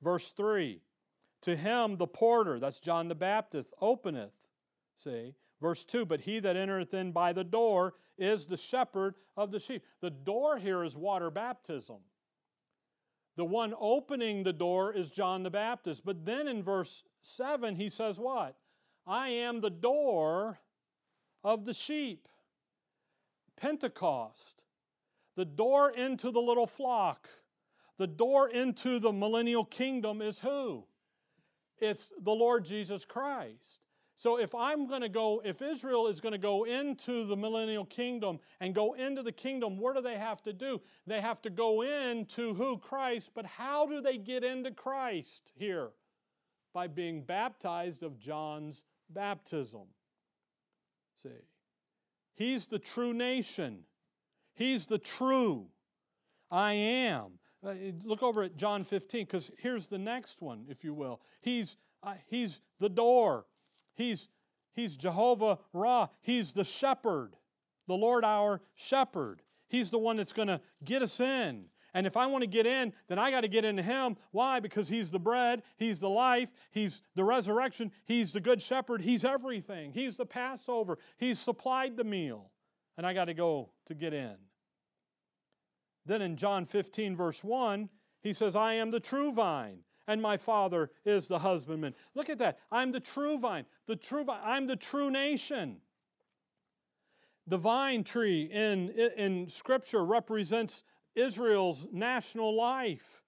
Verse 0.00 0.30
3, 0.30 0.80
to 1.42 1.56
him 1.56 1.96
the 1.96 2.06
porter, 2.06 2.60
that's 2.60 2.78
John 2.78 3.08
the 3.08 3.16
Baptist, 3.16 3.74
openeth. 3.80 4.34
See? 4.96 5.34
Verse 5.60 5.84
2, 5.84 6.06
but 6.06 6.20
he 6.20 6.38
that 6.38 6.56
entereth 6.56 6.94
in 6.94 7.10
by 7.10 7.32
the 7.32 7.42
door 7.42 7.94
is 8.16 8.46
the 8.46 8.56
shepherd 8.56 9.16
of 9.36 9.50
the 9.50 9.58
sheep. 9.58 9.82
The 10.00 10.10
door 10.10 10.58
here 10.58 10.84
is 10.84 10.96
water 10.96 11.30
baptism. 11.30 11.98
The 13.36 13.44
one 13.44 13.74
opening 13.78 14.42
the 14.42 14.52
door 14.52 14.92
is 14.92 15.10
John 15.10 15.44
the 15.44 15.50
Baptist. 15.50 16.04
But 16.04 16.24
then 16.24 16.48
in 16.48 16.62
verse 16.62 17.04
7, 17.22 17.76
he 17.76 17.88
says, 17.88 18.18
What? 18.18 18.56
I 19.06 19.28
am 19.28 19.60
the 19.60 19.70
door 19.70 20.58
of 21.44 21.64
the 21.64 21.74
sheep. 21.74 22.28
Pentecost, 23.56 24.62
the 25.34 25.44
door 25.44 25.90
into 25.90 26.30
the 26.30 26.40
little 26.40 26.66
flock, 26.66 27.28
the 27.96 28.06
door 28.06 28.48
into 28.48 29.00
the 29.00 29.12
millennial 29.12 29.64
kingdom 29.64 30.22
is 30.22 30.38
who? 30.38 30.84
It's 31.78 32.12
the 32.22 32.32
Lord 32.32 32.64
Jesus 32.64 33.04
Christ. 33.04 33.80
So 34.14 34.38
if 34.38 34.54
I'm 34.54 34.86
going 34.86 35.00
to 35.02 35.08
go, 35.08 35.42
if 35.44 35.62
Israel 35.62 36.06
is 36.06 36.20
going 36.20 36.32
to 36.32 36.38
go 36.38 36.64
into 36.64 37.24
the 37.26 37.36
millennial 37.36 37.84
kingdom 37.84 38.38
and 38.60 38.74
go 38.74 38.94
into 38.94 39.22
the 39.22 39.32
kingdom, 39.32 39.78
what 39.78 39.96
do 39.96 40.02
they 40.02 40.18
have 40.18 40.42
to 40.42 40.52
do? 40.52 40.80
They 41.06 41.20
have 41.20 41.42
to 41.42 41.50
go 41.50 41.82
into 41.82 42.54
who? 42.54 42.78
Christ. 42.78 43.30
But 43.34 43.46
how 43.46 43.86
do 43.86 44.00
they 44.00 44.18
get 44.18 44.44
into 44.44 44.70
Christ 44.72 45.50
here? 45.56 45.90
by 46.72 46.86
being 46.86 47.22
baptized 47.22 48.02
of 48.02 48.18
John's 48.18 48.84
baptism. 49.10 49.82
See, 51.22 51.30
he's 52.34 52.66
the 52.66 52.78
true 52.78 53.12
nation. 53.12 53.84
He's 54.54 54.86
the 54.86 54.98
true. 54.98 55.66
I 56.50 56.72
am. 56.72 57.38
Uh, 57.64 57.74
look 58.04 58.22
over 58.22 58.42
at 58.42 58.56
John 58.56 58.84
15, 58.84 59.24
because 59.24 59.50
here's 59.58 59.88
the 59.88 59.98
next 59.98 60.40
one, 60.40 60.66
if 60.68 60.84
you 60.84 60.94
will. 60.94 61.20
He's, 61.40 61.76
uh, 62.02 62.14
he's 62.26 62.60
the 62.78 62.88
door. 62.88 63.46
He's, 63.94 64.28
he's 64.74 64.96
Jehovah 64.96 65.58
Ra. 65.72 66.08
He's 66.20 66.52
the 66.52 66.64
shepherd, 66.64 67.34
the 67.88 67.96
Lord 67.96 68.24
our 68.24 68.62
shepherd. 68.74 69.42
He's 69.68 69.90
the 69.90 69.98
one 69.98 70.16
that's 70.16 70.32
going 70.32 70.48
to 70.48 70.60
get 70.84 71.02
us 71.02 71.20
in. 71.20 71.64
And 71.98 72.06
if 72.06 72.16
I 72.16 72.26
want 72.26 72.42
to 72.42 72.48
get 72.48 72.64
in, 72.64 72.92
then 73.08 73.18
I 73.18 73.32
got 73.32 73.40
to 73.40 73.48
get 73.48 73.64
into 73.64 73.82
Him. 73.82 74.16
Why? 74.30 74.60
Because 74.60 74.88
He's 74.88 75.10
the 75.10 75.18
bread, 75.18 75.64
He's 75.78 75.98
the 75.98 76.08
life, 76.08 76.48
He's 76.70 77.02
the 77.16 77.24
resurrection, 77.24 77.90
He's 78.04 78.32
the 78.32 78.40
good 78.40 78.62
shepherd, 78.62 79.02
He's 79.02 79.24
everything. 79.24 79.90
He's 79.92 80.14
the 80.14 80.24
Passover, 80.24 80.98
He's 81.16 81.40
supplied 81.40 81.96
the 81.96 82.04
meal. 82.04 82.52
And 82.96 83.04
I 83.04 83.14
got 83.14 83.24
to 83.24 83.34
go 83.34 83.70
to 83.86 83.94
get 83.94 84.14
in. 84.14 84.36
Then 86.06 86.22
in 86.22 86.36
John 86.36 86.66
15, 86.66 87.16
verse 87.16 87.42
1, 87.42 87.88
He 88.22 88.32
says, 88.32 88.54
I 88.54 88.74
am 88.74 88.92
the 88.92 89.00
true 89.00 89.32
vine. 89.32 89.80
And 90.06 90.22
my 90.22 90.36
father 90.36 90.92
is 91.04 91.26
the 91.26 91.40
husbandman. 91.40 91.96
Look 92.14 92.30
at 92.30 92.38
that. 92.38 92.60
I'm 92.70 92.92
the 92.92 93.00
true 93.00 93.40
vine. 93.40 93.66
The 93.88 93.96
true 93.96 94.22
vine. 94.22 94.40
I'm 94.44 94.68
the 94.68 94.76
true 94.76 95.10
nation. 95.10 95.78
The 97.48 97.58
vine 97.58 98.04
tree 98.04 98.42
in, 98.42 98.90
in 98.90 99.48
Scripture 99.48 100.04
represents 100.04 100.84
Israel's 101.14 101.86
national 101.92 102.56
life. 102.56 103.22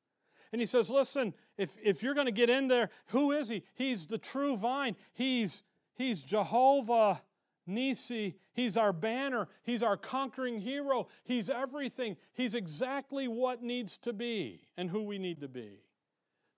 And 0.53 0.61
he 0.61 0.67
says, 0.67 0.91
Listen, 0.91 1.35
if, 1.57 1.77
if 1.83 2.03
you're 2.03 2.15
going 2.15 2.27
to 2.27 2.33
get 2.33 2.51
in 2.51 2.69
there, 2.69 2.91
who 3.07 3.33
is 3.33 3.49
he? 3.49 3.65
He's 3.75 4.07
the 4.07 4.19
true 4.19 4.57
vine. 4.57 4.97
He's, 5.13 5.63
he's 5.95 6.23
Jehovah 6.23 7.23
Nisi. 7.67 8.37
He's 8.53 8.77
our 8.77 8.93
banner. 8.93 9.49
He's 9.63 9.83
our 9.83 9.97
conquering 9.97 10.61
hero. 10.61 11.09
He's 11.25 11.49
everything. 11.49 12.17
He's 12.33 12.55
exactly 12.55 13.29
what 13.29 13.63
needs 13.63 13.99
to 13.99 14.13
be 14.13 14.67
and 14.77 14.91
who 14.91 15.03
we 15.03 15.19
need 15.19 15.41
to 15.41 15.49
be. 15.49 15.81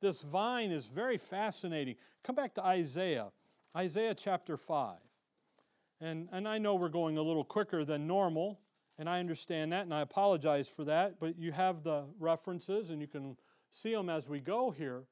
This 0.00 0.22
vine 0.22 0.72
is 0.72 0.86
very 0.86 1.18
fascinating. 1.18 1.96
Come 2.24 2.34
back 2.34 2.54
to 2.54 2.64
Isaiah, 2.64 3.28
Isaiah 3.76 4.14
chapter 4.14 4.56
5. 4.56 4.96
And, 6.00 6.28
and 6.32 6.48
I 6.48 6.58
know 6.58 6.74
we're 6.74 6.88
going 6.88 7.18
a 7.18 7.22
little 7.22 7.44
quicker 7.44 7.84
than 7.84 8.08
normal, 8.08 8.58
and 9.02 9.10
I 9.10 9.18
understand 9.18 9.72
that, 9.72 9.82
and 9.82 9.92
I 9.92 10.00
apologize 10.00 10.68
for 10.68 10.84
that, 10.84 11.18
but 11.18 11.36
you 11.36 11.50
have 11.50 11.82
the 11.82 12.04
references 12.20 12.90
and 12.90 13.00
you 13.00 13.08
can 13.08 13.36
see 13.68 13.92
them 13.92 14.08
as 14.08 14.28
we 14.28 14.38
go 14.38 14.70
here. 14.70 15.02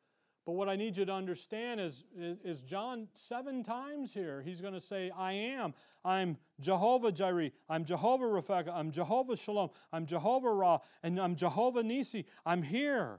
But 0.46 0.52
what 0.52 0.68
I 0.68 0.76
need 0.76 0.96
you 0.96 1.04
to 1.04 1.12
understand 1.12 1.80
is, 1.80 2.04
is, 2.16 2.38
is 2.44 2.60
John 2.60 3.08
seven 3.14 3.64
times 3.64 4.14
here, 4.14 4.42
he's 4.42 4.60
going 4.60 4.74
to 4.74 4.80
say, 4.80 5.10
I 5.10 5.32
am. 5.32 5.74
I'm 6.04 6.36
Jehovah 6.60 7.10
Jireh. 7.10 7.50
I'm 7.68 7.84
Jehovah 7.84 8.26
Rapha. 8.26 8.72
I'm 8.72 8.92
Jehovah 8.92 9.36
Shalom. 9.36 9.70
I'm 9.92 10.06
Jehovah 10.06 10.52
Ra. 10.52 10.78
And 11.02 11.18
I'm 11.18 11.34
Jehovah 11.34 11.82
Nisi. 11.82 12.26
I'm 12.46 12.62
here. 12.62 13.18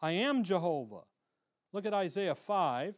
I 0.00 0.12
am 0.12 0.44
Jehovah. 0.44 1.02
Look 1.74 1.84
at 1.84 1.92
Isaiah 1.92 2.34
5. 2.34 2.94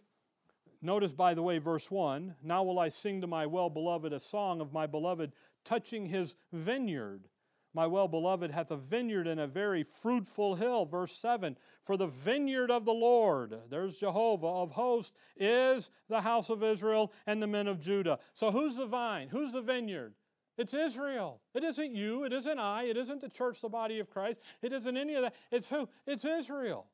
Notice, 0.81 1.13
by 1.13 1.35
the 1.35 1.43
way, 1.43 1.59
verse 1.59 1.91
1 1.91 2.37
Now 2.43 2.63
will 2.63 2.79
I 2.79 2.89
sing 2.89 3.21
to 3.21 3.27
my 3.27 3.47
well 3.47 3.71
beloved 3.71 4.13
a 4.13 4.21
song 4.21 4.61
of 4.61 4.73
my 4.73 4.87
beloved 4.87 5.33
touching 5.65 6.07
his 6.07 6.37
vineyard. 6.53 7.29
My 7.75 7.87
well 7.87 8.09
beloved 8.09 8.51
hath 8.51 8.71
a 8.71 8.77
vineyard 8.77 9.27
in 9.27 9.39
a 9.39 9.47
very 9.47 9.83
fruitful 9.83 10.55
hill. 10.55 10.87
Verse 10.87 11.13
7 11.17 11.57
For 11.83 11.97
the 11.97 12.07
vineyard 12.07 12.71
of 12.71 12.85
the 12.85 12.95
Lord, 12.95 13.59
there's 13.69 13.99
Jehovah 13.99 14.47
of 14.47 14.71
hosts, 14.71 15.19
is 15.37 15.91
the 16.09 16.21
house 16.21 16.49
of 16.49 16.63
Israel 16.63 17.13
and 17.27 17.43
the 17.43 17.47
men 17.47 17.67
of 17.67 17.81
Judah. 17.81 18.21
So 18.35 18.51
who's 18.51 18.77
the 18.77 18.87
vine? 18.87 19.29
Who's 19.29 19.53
the 19.53 19.63
vineyard? 19.63 20.15
It's 20.57 20.75
Israel. 20.75 21.41
It 21.55 21.63
isn't 21.63 21.93
you. 21.93 22.25
It 22.25 22.33
isn't 22.33 22.59
I. 22.59 22.85
It 22.85 22.97
isn't 22.97 23.21
the 23.21 23.29
church, 23.29 23.61
the 23.61 23.69
body 23.69 24.01
of 24.01 24.11
Christ. 24.11 24.41
It 24.63 24.73
isn't 24.73 24.97
any 24.97 25.15
of 25.15 25.23
that. 25.23 25.35
It's 25.53 25.69
who? 25.69 25.89
It's 26.07 26.25
Israel 26.25 26.87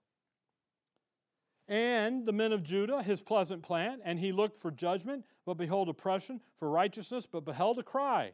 and 1.68 2.26
the 2.26 2.32
men 2.32 2.52
of 2.52 2.62
Judah, 2.62 3.02
his 3.02 3.20
pleasant 3.20 3.62
plant, 3.62 4.02
and 4.04 4.18
he 4.18 4.32
looked 4.32 4.56
for 4.56 4.70
judgment, 4.70 5.24
but 5.46 5.54
behold 5.54 5.88
oppression, 5.88 6.40
for 6.56 6.70
righteousness, 6.70 7.26
but 7.26 7.44
beheld 7.44 7.78
a 7.78 7.82
cry. 7.82 8.32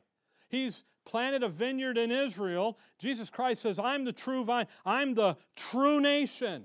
He's 0.49 0.85
planted 1.05 1.43
a 1.43 1.49
vineyard 1.49 1.97
in 1.97 2.11
Israel. 2.11 2.79
Jesus 2.99 3.31
Christ 3.31 3.63
says, 3.63 3.79
I'm 3.79 4.05
the 4.05 4.13
true 4.13 4.45
vine, 4.45 4.67
I'm 4.85 5.15
the 5.15 5.37
true 5.57 6.01
nation. 6.01 6.65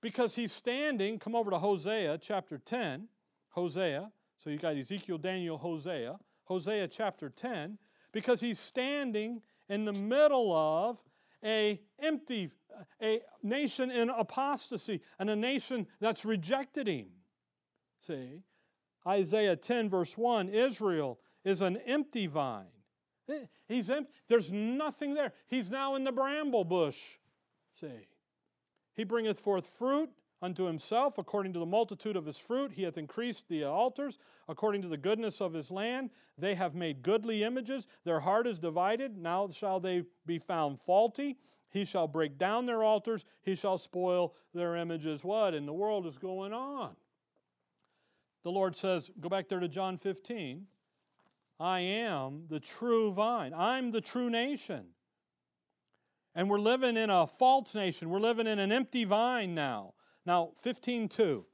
Because 0.00 0.34
he's 0.34 0.52
standing, 0.52 1.18
come 1.18 1.34
over 1.34 1.50
to 1.50 1.58
Hosea 1.58 2.18
chapter 2.18 2.58
10. 2.58 3.08
Hosea, 3.50 4.10
so 4.38 4.50
you 4.50 4.58
got 4.58 4.76
Ezekiel, 4.76 5.18
Daniel, 5.18 5.56
Hosea. 5.56 6.18
Hosea 6.44 6.86
chapter 6.88 7.28
10, 7.28 7.78
because 8.12 8.40
he's 8.40 8.58
standing 8.58 9.42
in 9.68 9.84
the 9.84 9.92
middle 9.92 10.54
of 10.54 10.98
a 11.44 11.80
empty 11.98 12.50
a 13.02 13.20
nation 13.42 13.90
in 13.90 14.10
apostasy 14.10 15.00
and 15.18 15.30
a 15.30 15.36
nation 15.36 15.86
that's 16.00 16.24
rejected 16.24 16.86
him. 16.88 17.08
See, 17.98 18.42
Isaiah 19.06 19.56
10, 19.56 19.88
verse 19.88 20.16
1 20.16 20.48
Israel 20.48 21.18
is 21.44 21.62
an 21.62 21.76
empty 21.86 22.26
vine. 22.26 22.66
Eh, 23.28 23.46
he's 23.68 23.90
empty. 23.90 24.12
There's 24.28 24.52
nothing 24.52 25.14
there. 25.14 25.32
He's 25.48 25.70
now 25.70 25.94
in 25.94 26.04
the 26.04 26.12
bramble 26.12 26.64
bush. 26.64 27.18
See, 27.72 28.08
he 28.94 29.04
bringeth 29.04 29.38
forth 29.38 29.66
fruit 29.66 30.10
unto 30.42 30.64
himself 30.64 31.18
according 31.18 31.52
to 31.54 31.58
the 31.58 31.66
multitude 31.66 32.16
of 32.16 32.26
his 32.26 32.38
fruit. 32.38 32.72
He 32.72 32.82
hath 32.82 32.98
increased 32.98 33.48
the 33.48 33.64
altars 33.64 34.18
according 34.48 34.82
to 34.82 34.88
the 34.88 34.96
goodness 34.96 35.40
of 35.40 35.52
his 35.52 35.70
land. 35.70 36.10
They 36.38 36.54
have 36.54 36.74
made 36.74 37.02
goodly 37.02 37.42
images. 37.42 37.86
Their 38.04 38.20
heart 38.20 38.46
is 38.46 38.58
divided. 38.58 39.16
Now 39.16 39.48
shall 39.48 39.80
they 39.80 40.04
be 40.26 40.38
found 40.38 40.80
faulty. 40.80 41.36
He 41.70 41.84
shall 41.84 42.08
break 42.08 42.38
down 42.38 42.66
their 42.66 42.82
altars, 42.82 43.24
he 43.42 43.54
shall 43.54 43.78
spoil 43.78 44.34
their 44.54 44.76
images. 44.76 45.24
What 45.24 45.54
in 45.54 45.66
the 45.66 45.72
world 45.72 46.06
is 46.06 46.18
going 46.18 46.52
on? 46.52 46.96
The 48.44 48.50
Lord 48.50 48.76
says, 48.76 49.10
go 49.20 49.28
back 49.28 49.48
there 49.48 49.60
to 49.60 49.68
John 49.68 49.98
15. 49.98 50.66
I 51.58 51.80
am 51.80 52.44
the 52.48 52.60
true 52.60 53.12
vine. 53.12 53.52
I'm 53.54 53.90
the 53.90 54.00
true 54.00 54.30
nation. 54.30 54.86
And 56.34 56.50
we're 56.50 56.60
living 56.60 56.96
in 56.96 57.08
a 57.08 57.26
false 57.26 57.74
nation. 57.74 58.10
We're 58.10 58.20
living 58.20 58.46
in 58.46 58.58
an 58.58 58.70
empty 58.70 59.04
vine 59.04 59.54
now. 59.54 59.94
Now, 60.26 60.52
15:2. 60.64 61.44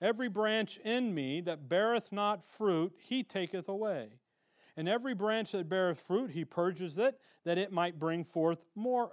Every 0.00 0.28
branch 0.28 0.78
in 0.78 1.14
me 1.14 1.40
that 1.42 1.68
beareth 1.68 2.10
not 2.10 2.42
fruit, 2.44 2.92
he 2.98 3.22
taketh 3.22 3.68
away. 3.68 4.08
And 4.76 4.88
every 4.88 5.14
branch 5.14 5.52
that 5.52 5.68
beareth 5.68 6.00
fruit, 6.00 6.32
he 6.32 6.44
purges 6.44 6.98
it, 6.98 7.20
that 7.44 7.56
it 7.56 7.70
might 7.70 8.00
bring 8.00 8.24
forth 8.24 8.64
more 8.74 9.12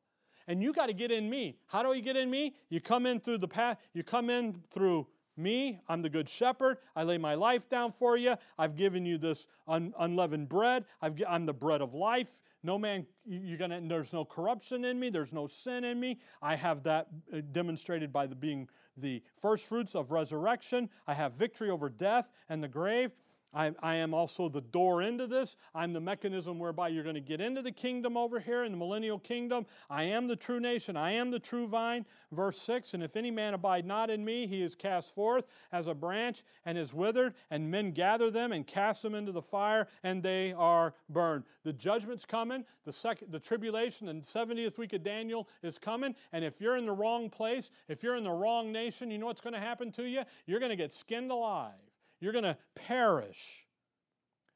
and 0.51 0.61
you 0.61 0.73
got 0.73 0.87
to 0.87 0.93
get 0.93 1.11
in 1.11 1.29
me. 1.29 1.55
How 1.67 1.81
do 1.81 1.93
you 1.93 2.01
get 2.01 2.17
in 2.17 2.29
me? 2.29 2.53
You 2.67 2.81
come 2.81 3.05
in 3.05 3.21
through 3.21 3.37
the 3.37 3.47
path, 3.47 3.77
you 3.93 4.03
come 4.03 4.29
in 4.29 4.61
through 4.69 5.07
me. 5.37 5.79
I'm 5.87 6.01
the 6.01 6.09
good 6.09 6.27
shepherd. 6.27 6.79
I 6.93 7.03
lay 7.03 7.17
my 7.17 7.35
life 7.35 7.69
down 7.69 7.93
for 7.93 8.17
you. 8.17 8.35
I've 8.59 8.75
given 8.75 9.05
you 9.05 9.17
this 9.17 9.47
un- 9.65 9.93
unleavened 9.97 10.49
bread. 10.49 10.83
i 11.01 11.09
am 11.29 11.45
the 11.45 11.53
bread 11.53 11.79
of 11.79 11.93
life. 11.93 12.41
No 12.63 12.77
man, 12.77 13.07
you're 13.25 13.57
gonna. 13.57 13.79
There's 13.81 14.11
no 14.11 14.25
corruption 14.25 14.83
in 14.83 14.99
me. 14.99 15.09
There's 15.09 15.31
no 15.31 15.47
sin 15.47 15.85
in 15.85 16.01
me. 16.01 16.19
I 16.41 16.57
have 16.57 16.83
that 16.83 17.07
uh, 17.33 17.39
demonstrated 17.53 18.11
by 18.11 18.27
the 18.27 18.35
being 18.35 18.67
the 18.97 19.23
first 19.41 19.69
fruits 19.69 19.95
of 19.95 20.11
resurrection. 20.11 20.89
I 21.07 21.13
have 21.13 21.33
victory 21.33 21.69
over 21.69 21.89
death 21.89 22.29
and 22.49 22.61
the 22.61 22.67
grave. 22.67 23.11
I, 23.53 23.73
I, 23.81 23.95
am 23.95 24.13
also 24.13 24.47
the 24.47 24.61
door 24.61 25.01
into 25.01 25.27
this. 25.27 25.57
I'm 25.75 25.91
the 25.91 25.99
mechanism 25.99 26.57
whereby 26.57 26.87
you're 26.87 27.03
going 27.03 27.15
to 27.15 27.21
get 27.21 27.41
into 27.41 27.61
the 27.61 27.71
kingdom 27.71 28.15
over 28.15 28.39
here 28.39 28.63
in 28.63 28.71
the 28.71 28.77
millennial 28.77 29.19
kingdom. 29.19 29.65
I 29.89 30.03
am 30.03 30.27
the 30.27 30.37
true 30.37 30.59
nation. 30.59 30.95
I 30.95 31.11
am 31.11 31.31
the 31.31 31.39
true 31.39 31.67
vine. 31.67 32.05
Verse 32.31 32.61
6 32.61 32.93
And 32.93 33.03
if 33.03 33.17
any 33.17 33.29
man 33.29 33.53
abide 33.53 33.85
not 33.85 34.09
in 34.09 34.23
me, 34.23 34.47
he 34.47 34.63
is 34.63 34.73
cast 34.73 35.13
forth 35.13 35.45
as 35.73 35.87
a 35.87 35.93
branch 35.93 36.43
and 36.65 36.77
is 36.77 36.93
withered, 36.93 37.33
and 37.49 37.69
men 37.69 37.91
gather 37.91 38.31
them 38.31 38.53
and 38.53 38.65
cast 38.65 39.01
them 39.01 39.15
into 39.15 39.33
the 39.33 39.41
fire, 39.41 39.87
and 40.03 40.23
they 40.23 40.53
are 40.53 40.93
burned. 41.09 41.43
The 41.63 41.73
judgment's 41.73 42.25
coming. 42.25 42.63
The, 42.85 42.93
second, 42.93 43.31
the 43.31 43.39
tribulation 43.39 44.07
and 44.07 44.21
70th 44.21 44.77
week 44.77 44.93
of 44.93 45.03
Daniel 45.03 45.49
is 45.61 45.77
coming. 45.77 46.15
And 46.31 46.45
if 46.45 46.61
you're 46.61 46.77
in 46.77 46.85
the 46.85 46.93
wrong 46.93 47.29
place, 47.29 47.71
if 47.89 48.01
you're 48.01 48.15
in 48.15 48.23
the 48.23 48.31
wrong 48.31 48.71
nation, 48.71 49.11
you 49.11 49.17
know 49.17 49.25
what's 49.25 49.41
going 49.41 49.53
to 49.53 49.59
happen 49.59 49.91
to 49.93 50.03
you? 50.03 50.23
You're 50.45 50.59
going 50.59 50.71
to 50.71 50.77
get 50.77 50.93
skinned 50.93 51.31
alive 51.31 51.73
you're 52.21 52.31
going 52.31 52.45
to 52.45 52.57
perish. 52.75 53.65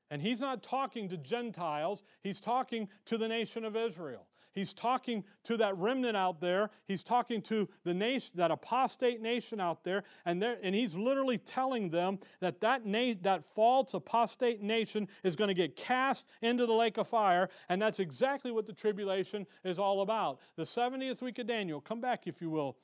And 0.09 0.21
he's 0.21 0.39
not 0.39 0.63
talking 0.63 1.09
to 1.09 1.17
Gentiles, 1.17 2.03
he's 2.21 2.39
talking 2.39 2.87
to 3.05 3.17
the 3.17 3.27
nation 3.27 3.65
of 3.65 3.75
Israel. 3.75 4.27
He's 4.55 4.73
talking 4.73 5.25
to 5.43 5.57
that 5.57 5.75
remnant 5.77 6.15
out 6.15 6.39
there. 6.39 6.69
He's 6.87 7.03
talking 7.03 7.41
to 7.41 7.67
the 7.83 7.93
nation, 7.93 8.31
that 8.35 8.51
apostate 8.51 9.21
nation 9.21 9.59
out 9.59 9.83
there, 9.83 10.05
and 10.25 10.41
and 10.41 10.73
he's 10.73 10.95
literally 10.95 11.37
telling 11.37 11.89
them 11.89 12.19
that 12.39 12.61
that, 12.61 12.85
na- 12.85 13.15
that 13.21 13.43
false 13.43 13.93
apostate 13.93 14.61
nation 14.61 15.09
is 15.23 15.35
going 15.35 15.49
to 15.49 15.53
get 15.53 15.75
cast 15.75 16.25
into 16.41 16.65
the 16.65 16.73
lake 16.73 16.95
of 16.97 17.05
fire, 17.05 17.49
and 17.67 17.81
that's 17.81 17.99
exactly 17.99 18.49
what 18.49 18.65
the 18.65 18.71
tribulation 18.71 19.45
is 19.65 19.77
all 19.77 20.01
about. 20.01 20.39
The 20.55 20.63
70th 20.63 21.21
week 21.21 21.37
of 21.37 21.47
Daniel. 21.47 21.81
Come 21.81 21.99
back, 21.99 22.25
if 22.25 22.41
you 22.41 22.49
will. 22.49 22.77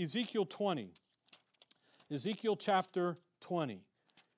Ezekiel 0.00 0.44
20. 0.44 0.92
Ezekiel 2.10 2.56
chapter 2.56 3.16
20. 3.40 3.80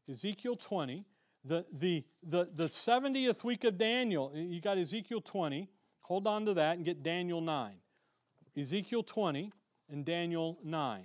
Ezekiel 0.08 0.56
20, 0.56 1.04
the, 1.44 1.64
the, 1.72 2.04
the, 2.22 2.48
the 2.54 2.68
70th 2.68 3.44
week 3.44 3.64
of 3.64 3.78
Daniel. 3.78 4.32
You 4.34 4.60
got 4.60 4.78
Ezekiel 4.78 5.20
20. 5.20 5.68
Hold 6.00 6.26
on 6.26 6.46
to 6.46 6.54
that 6.54 6.76
and 6.76 6.84
get 6.84 7.02
Daniel 7.02 7.40
9. 7.40 7.74
Ezekiel 8.56 9.02
20 9.02 9.52
and 9.90 10.04
Daniel 10.04 10.58
9. 10.62 11.04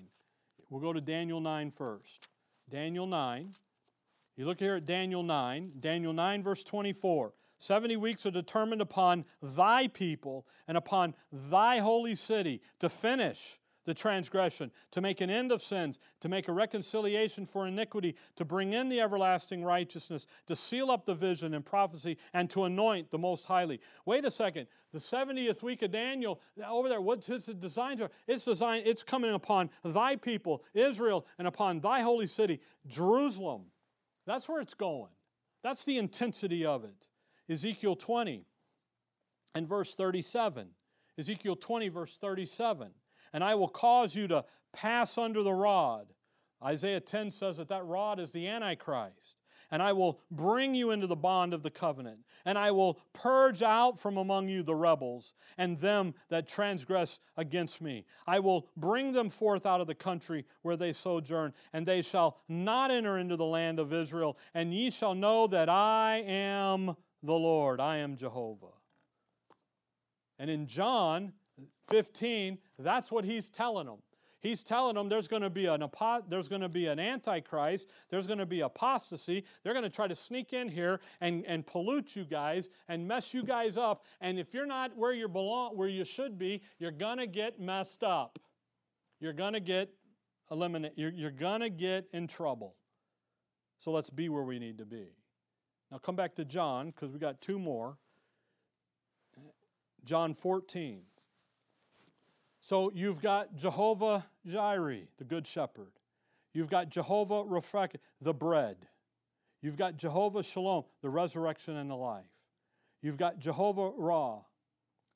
We'll 0.70 0.82
go 0.82 0.94
to 0.94 1.02
Daniel 1.02 1.40
9 1.40 1.72
first. 1.72 2.28
Daniel 2.70 3.08
9. 3.08 3.54
You 4.36 4.46
look 4.46 4.60
here 4.60 4.76
at 4.76 4.86
Daniel 4.86 5.24
9. 5.24 5.74
Daniel 5.80 6.14
9, 6.14 6.44
verse 6.44 6.64
24. 6.64 7.34
70 7.58 7.98
weeks 7.98 8.26
are 8.26 8.32
determined 8.32 8.82
upon 8.82 9.26
thy 9.42 9.88
people 9.88 10.46
and 10.68 10.78
upon 10.78 11.14
thy 11.32 11.80
holy 11.80 12.16
city 12.16 12.62
to 12.80 12.90
finish 12.90 13.60
the 13.86 13.94
transgression, 13.94 14.72
to 14.92 15.02
make 15.02 15.22
an 15.22 15.30
end 15.30 15.52
of 15.52 15.62
sins, 15.62 16.00
to 16.22 16.30
make 16.30 16.48
a 16.48 16.54
reconciliation 16.54 17.46
for 17.46 17.68
iniquity, 17.68 18.16
to 18.36 18.46
bring 18.46 18.74
in 18.74 18.90
the 18.90 19.00
everlasting 19.00 19.64
righteousness, 19.64 20.26
to 20.48 20.56
seal 20.56 20.92
up 20.92 21.06
the 21.06 21.14
vision 21.14 21.54
and 21.54 21.66
prophecy, 21.66 22.18
and 22.34 22.50
to 22.50 22.66
anoint 22.66 23.10
the 23.10 23.18
most 23.18 23.46
highly. 23.46 23.80
Wait 24.06 24.26
a 24.26 24.32
second. 24.32 24.68
The 24.92 25.00
70th 25.00 25.62
week 25.62 25.82
of 25.82 25.92
Daniel, 25.92 26.40
over 26.68 26.90
there, 26.90 27.02
what's 27.02 27.30
it 27.30 27.60
designed 27.60 28.00
for? 28.00 28.10
It's 28.28 28.46
designed, 28.46 28.88
it's 28.88 29.04
coming 29.04 29.34
upon 29.34 29.70
thy 29.84 30.16
people, 30.16 30.64
Israel, 30.74 31.26
and 31.38 31.48
upon 31.48 31.80
thy 31.80 32.02
holy 32.02 32.28
city, 32.28 32.60
Jerusalem. 32.88 33.66
That's 34.26 34.50
where 34.50 34.62
it's 34.62 34.74
going. 34.74 35.12
That's 35.64 35.86
the 35.86 35.98
intensity 35.98 36.66
of 36.66 36.84
it. 36.84 37.08
Ezekiel 37.50 37.96
20 37.96 38.46
and 39.56 39.68
verse 39.68 39.94
37. 39.94 40.70
Ezekiel 41.18 41.56
20, 41.56 41.90
verse 41.90 42.16
37 42.16 42.92
and 43.34 43.44
I 43.44 43.56
will 43.56 43.68
cause 43.68 44.16
you 44.16 44.28
to 44.30 44.46
pass 44.74 45.18
under 45.18 45.44
the 45.44 45.54
rod. 45.54 46.08
Isaiah 46.64 47.00
10 47.00 47.32
says 47.32 47.58
that 47.58 47.70
that 47.70 47.86
rod 47.86 48.20
is 48.20 48.32
the 48.32 48.48
Antichrist. 48.48 49.36
And 49.72 49.84
I 49.84 49.94
will 49.94 50.20
bring 50.32 50.74
you 50.74 50.90
into 50.90 51.06
the 51.06 51.16
bond 51.16 51.54
of 51.54 51.62
the 51.62 51.70
covenant, 51.70 52.22
and 52.44 52.58
I 52.58 52.72
will 52.72 53.00
purge 53.14 53.62
out 53.62 54.00
from 54.00 54.18
among 54.18 54.50
you 54.50 54.64
the 54.64 54.74
rebels 54.74 55.36
and 55.60 55.80
them 55.80 56.16
that 56.30 56.48
transgress 56.48 57.20
against 57.38 57.80
me. 57.80 58.06
I 58.26 58.40
will 58.40 58.68
bring 58.76 59.14
them 59.14 59.30
forth 59.30 59.68
out 59.68 59.80
of 59.80 59.86
the 59.86 59.94
country 59.94 60.46
where 60.64 60.76
they 60.76 60.92
sojourn, 60.92 61.54
and 61.72 61.86
they 61.86 62.02
shall 62.02 62.40
not 62.48 62.90
enter 62.90 63.20
into 63.20 63.36
the 63.36 63.46
land 63.46 63.78
of 63.78 63.94
Israel. 63.94 64.40
And 64.56 64.74
ye 64.74 64.90
shall 64.90 65.14
know 65.14 65.46
that 65.46 65.70
I 65.70 66.24
am 66.26 66.96
the 67.22 67.34
Lord, 67.34 67.80
I 67.80 67.98
am 67.98 68.16
Jehovah. 68.16 68.74
And 70.40 70.50
in 70.50 70.66
John, 70.66 71.34
15, 71.90 72.58
that's 72.78 73.12
what 73.12 73.26
he's 73.26 73.50
telling 73.50 73.88
them. 73.88 74.00
He's 74.42 74.64
telling 74.64 74.96
them 74.96 75.10
there's 75.10 75.28
going 75.28 75.42
to 75.42 75.50
be 75.50 75.66
an 75.66 75.84
there's 76.30 76.48
going 76.48 76.62
to 76.62 76.70
be 76.70 76.88
an 76.88 76.98
antichrist, 76.98 77.90
there's 78.10 78.26
going 78.26 78.40
to 78.40 78.46
be 78.46 78.62
apostasy. 78.62 79.44
They're 79.64 79.74
going 79.74 79.84
to 79.84 79.90
try 79.90 80.08
to 80.08 80.16
sneak 80.16 80.54
in 80.54 80.70
here 80.70 81.02
and, 81.20 81.46
and 81.46 81.68
pollute 81.68 82.16
you 82.16 82.24
guys 82.24 82.70
and 82.88 83.06
mess 83.06 83.34
you 83.34 83.44
guys 83.44 83.78
up. 83.78 84.06
And 84.22 84.40
if 84.40 84.54
you're 84.54 84.66
not 84.66 84.96
where 84.96 85.12
you 85.12 85.28
belong, 85.28 85.76
where 85.76 85.90
you 85.90 86.06
should 86.06 86.40
be, 86.40 86.62
you're 86.80 86.92
going 86.92 87.18
to 87.18 87.28
get 87.28 87.60
messed 87.60 88.04
up. 88.04 88.40
You're 89.20 89.34
going 89.34 89.54
to 89.54 89.60
get 89.60 89.90
eliminated. 90.50 90.98
You're, 90.98 91.12
you're 91.12 91.32
going 91.32 91.60
to 91.62 91.70
get 91.70 92.06
in 92.14 92.28
trouble. 92.28 92.76
So 93.78 93.92
let's 93.92 94.10
be 94.10 94.30
where 94.30 94.44
we 94.44 94.58
need 94.58 94.78
to 94.78 94.86
be. 94.86 95.08
Now 95.92 95.98
come 95.98 96.16
back 96.16 96.36
to 96.36 96.46
John 96.46 96.88
because 96.92 97.12
we 97.12 97.20
got 97.20 97.42
two 97.42 97.60
more. 97.60 97.98
John 100.06 100.34
14. 100.34 101.02
So 102.62 102.92
you've 102.94 103.22
got 103.22 103.56
Jehovah 103.56 104.26
Jireh, 104.46 105.08
the 105.18 105.24
good 105.24 105.48
shepherd. 105.48 105.92
You've 106.54 106.70
got 106.70 106.90
Jehovah 106.90 107.44
Rapha, 107.44 107.96
the 108.22 108.34
bread. 108.34 108.78
You've 109.62 109.78
got 109.78 109.98
Jehovah 109.98 110.44
Shalom, 110.44 110.84
the 111.02 111.10
resurrection 111.10 111.76
and 111.78 111.90
the 111.90 111.96
life. 111.96 112.24
You've 113.02 113.18
got 113.18 113.40
Jehovah 113.40 113.92
Ra, 113.96 114.40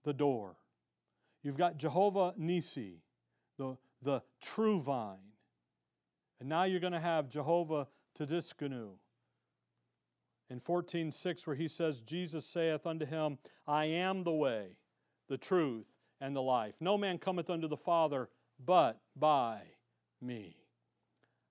the 0.03 0.13
door. 0.13 0.55
You've 1.43 1.57
got 1.57 1.77
Jehovah 1.77 2.33
Nisi, 2.37 3.01
the, 3.57 3.77
the 4.01 4.21
true 4.41 4.79
vine. 4.79 5.17
And 6.39 6.49
now 6.49 6.63
you're 6.63 6.79
going 6.79 6.93
to 6.93 6.99
have 6.99 7.29
Jehovah 7.29 7.87
Tsidkenu. 8.17 8.91
In 10.49 10.59
14:6, 10.59 11.47
where 11.47 11.55
he 11.55 11.67
says, 11.67 12.01
Jesus 12.01 12.45
saith 12.45 12.85
unto 12.85 13.05
him, 13.05 13.37
I 13.65 13.85
am 13.85 14.23
the 14.23 14.33
way, 14.33 14.77
the 15.27 15.37
truth, 15.37 15.87
and 16.23 16.33
the 16.33 16.41
life. 16.41 16.75
No 16.79 16.97
man 16.97 17.17
cometh 17.17 17.49
unto 17.49 17.67
the 17.67 17.75
Father 17.75 18.29
but 18.65 19.01
by 19.13 19.59
me. 20.21 20.55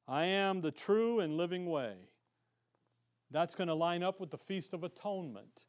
I 0.09 0.25
am 0.25 0.63
the 0.63 0.71
true 0.71 1.21
and 1.21 1.37
living 1.37 1.67
way. 1.67 1.93
That's 3.31 3.55
going 3.55 3.69
to 3.69 3.75
line 3.75 4.03
up 4.03 4.19
with 4.19 4.31
the 4.31 4.39
Feast 4.39 4.73
of 4.73 4.83
Atonement. 4.83 5.67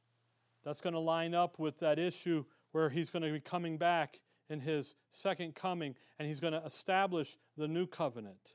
That's 0.64 0.80
going 0.80 0.94
to 0.94 1.00
line 1.00 1.36
up 1.36 1.60
with 1.60 1.80
that 1.80 2.00
issue 2.00 2.46
where 2.72 2.90
he's 2.90 3.10
going 3.10 3.24
to 3.24 3.32
be 3.32 3.42
coming 3.42 3.78
back 3.78 4.22
in 4.50 4.62
his 4.62 4.96
second 5.12 5.54
coming 5.54 5.96
and 6.18 6.26
he's 6.26 6.40
going 6.40 6.54
to 6.54 6.64
establish 6.64 7.38
the 7.58 7.68
new 7.68 7.86
covenant. 7.86 8.54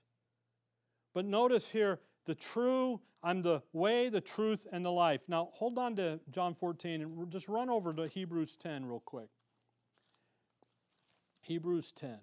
But 1.12 1.26
notice 1.26 1.68
here 1.68 2.00
the 2.24 2.34
true, 2.34 3.00
I'm 3.22 3.42
the 3.42 3.62
way, 3.74 4.08
the 4.08 4.22
truth, 4.22 4.66
and 4.72 4.82
the 4.82 4.92
life. 4.92 5.28
Now 5.28 5.50
hold 5.52 5.76
on 5.78 5.94
to 5.96 6.20
John 6.30 6.54
14 6.54 7.02
and 7.02 7.30
just 7.30 7.48
run 7.48 7.68
over 7.68 7.92
to 7.92 8.08
Hebrews 8.08 8.56
10 8.56 8.86
real 8.86 9.00
quick. 9.04 9.28
Hebrews 11.48 11.92
10. 11.92 12.18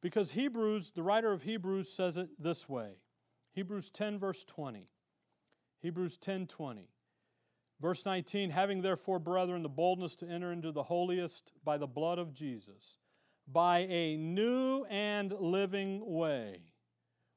Because 0.00 0.30
Hebrews, 0.32 0.92
the 0.94 1.02
writer 1.02 1.32
of 1.32 1.42
Hebrews 1.42 1.92
says 1.92 2.16
it 2.16 2.30
this 2.38 2.66
way. 2.66 3.02
Hebrews 3.52 3.90
10 3.90 4.18
verse 4.18 4.42
20. 4.42 4.88
Hebrews 5.80 6.16
10 6.16 6.46
20. 6.46 6.88
Verse 7.78 8.06
19, 8.06 8.50
having 8.50 8.80
therefore, 8.80 9.18
brethren, 9.18 9.62
the 9.62 9.68
boldness 9.68 10.14
to 10.16 10.26
enter 10.26 10.50
into 10.50 10.72
the 10.72 10.84
holiest 10.84 11.52
by 11.62 11.76
the 11.76 11.86
blood 11.86 12.18
of 12.18 12.32
Jesus, 12.32 12.96
by 13.46 13.80
a 13.80 14.16
new 14.16 14.86
and 14.88 15.34
living 15.38 16.00
way, 16.06 16.72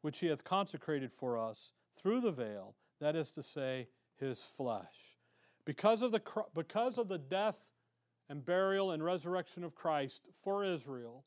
which 0.02 0.20
he 0.20 0.28
hath 0.28 0.46
consecrated 0.46 1.12
for 1.12 1.38
us 1.38 1.74
through 2.02 2.22
the 2.22 2.32
veil, 2.32 2.76
that 3.02 3.18
is 3.18 3.32
to 3.32 3.44
say, 3.44 3.90
his 4.16 4.40
flesh. 4.40 5.18
Because 5.66 6.02
of 6.02 6.14
the, 6.14 6.22
because 6.56 6.98
of 6.98 7.10
the 7.10 7.18
death 7.18 7.58
and 8.30 8.46
burial 8.46 8.92
and 8.92 9.04
resurrection 9.04 9.64
of 9.64 9.76
Christ 9.76 10.28
for 10.44 10.64
Israel, 10.64 11.26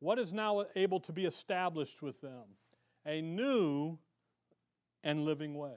what 0.00 0.18
is 0.18 0.32
now 0.32 0.64
able 0.74 1.00
to 1.00 1.12
be 1.12 1.24
established 1.24 2.02
with 2.02 2.20
them? 2.20 2.58
A 3.06 3.22
new 3.22 3.98
and 5.02 5.24
living 5.24 5.54
way. 5.54 5.76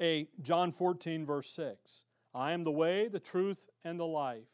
A 0.00 0.28
John 0.40 0.72
14 0.72 1.24
verse 1.24 1.48
6. 1.50 2.04
I 2.34 2.52
am 2.52 2.64
the 2.64 2.70
way, 2.70 3.08
the 3.08 3.20
truth 3.20 3.68
and 3.84 3.98
the 3.98 4.06
life. 4.06 4.48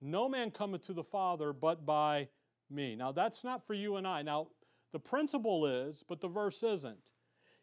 No 0.00 0.28
man 0.28 0.50
cometh 0.50 0.86
to 0.86 0.92
the 0.92 1.02
Father 1.02 1.52
but 1.52 1.86
by 1.86 2.28
me. 2.70 2.96
Now 2.96 3.12
that's 3.12 3.42
not 3.42 3.66
for 3.66 3.74
you 3.74 3.96
and 3.96 4.06
I. 4.06 4.22
Now 4.22 4.48
the 4.92 4.98
principle 4.98 5.66
is, 5.66 6.04
but 6.06 6.20
the 6.20 6.28
verse 6.28 6.62
isn't. 6.62 7.12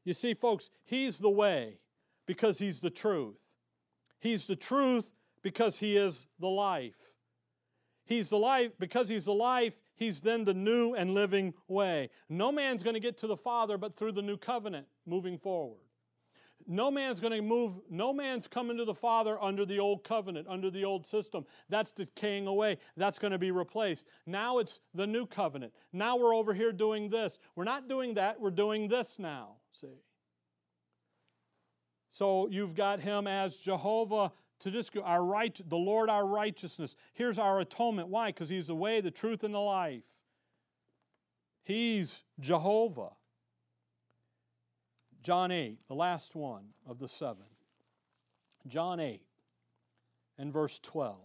You 0.03 0.13
see 0.13 0.33
folks, 0.33 0.69
he's 0.83 1.19
the 1.19 1.29
way 1.29 1.79
because 2.25 2.59
he's 2.59 2.79
the 2.79 2.89
truth. 2.89 3.49
He's 4.19 4.47
the 4.47 4.55
truth 4.55 5.11
because 5.43 5.77
he 5.77 5.97
is 5.97 6.27
the 6.39 6.49
life. 6.49 6.95
He's 8.05 8.29
the 8.29 8.37
life, 8.37 8.71
because 8.79 9.07
he's 9.07 9.25
the 9.25 9.33
life, 9.33 9.79
he's 9.95 10.21
then 10.21 10.43
the 10.43 10.53
new 10.53 10.93
and 10.93 11.13
living 11.13 11.53
way. 11.67 12.09
No 12.27 12.51
man's 12.51 12.83
going 12.83 12.95
to 12.95 12.99
get 12.99 13.17
to 13.19 13.27
the 13.27 13.37
Father 13.37 13.77
but 13.77 13.95
through 13.95 14.13
the 14.13 14.21
new 14.21 14.37
covenant 14.37 14.87
moving 15.05 15.37
forward. 15.37 15.79
No 16.65 16.89
man's 16.89 17.19
going 17.19 17.33
to 17.33 17.41
move, 17.41 17.73
no 17.89 18.13
man's 18.13 18.47
coming 18.47 18.77
to 18.77 18.85
the 18.85 18.93
Father 18.93 19.41
under 19.41 19.65
the 19.65 19.79
old 19.79 20.03
covenant, 20.03 20.47
under 20.49 20.69
the 20.69 20.85
old 20.85 21.05
system. 21.05 21.45
That's 21.69 21.91
decaying 21.91 22.47
away. 22.47 22.77
That's 22.95 23.19
going 23.19 23.31
to 23.31 23.37
be 23.37 23.51
replaced. 23.51 24.07
Now 24.25 24.59
it's 24.59 24.79
the 24.93 25.07
new 25.07 25.25
covenant. 25.25 25.73
Now 25.91 26.15
we're 26.17 26.33
over 26.33 26.53
here 26.53 26.71
doing 26.71 27.09
this. 27.09 27.37
We're 27.55 27.65
not 27.65 27.89
doing 27.89 28.13
that, 28.13 28.39
we're 28.39 28.51
doing 28.51 28.87
this 28.87 29.19
now. 29.19 29.57
See? 29.71 29.99
So 32.11 32.47
you've 32.49 32.75
got 32.75 32.99
him 32.99 33.27
as 33.27 33.55
Jehovah 33.55 34.31
to 34.63 34.71
just 34.71 34.91
our 35.03 35.23
right, 35.23 35.59
the 35.67 35.77
Lord 35.77 36.09
our 36.09 36.25
righteousness. 36.25 36.95
Here's 37.13 37.37
our 37.37 37.59
atonement. 37.59 38.07
Why? 38.07 38.29
Because 38.29 38.49
he's 38.49 38.67
the 38.67 38.75
way, 38.75 39.01
the 39.01 39.11
truth, 39.11 39.43
and 39.43 39.53
the 39.53 39.59
life. 39.59 40.03
He's 41.63 42.23
Jehovah. 42.39 43.09
John 45.21 45.51
8, 45.51 45.79
the 45.87 45.95
last 45.95 46.35
one 46.35 46.65
of 46.85 46.99
the 46.99 47.07
seven. 47.07 47.45
John 48.67 48.99
8 48.99 49.21
and 50.37 50.51
verse 50.51 50.79
12. 50.79 51.17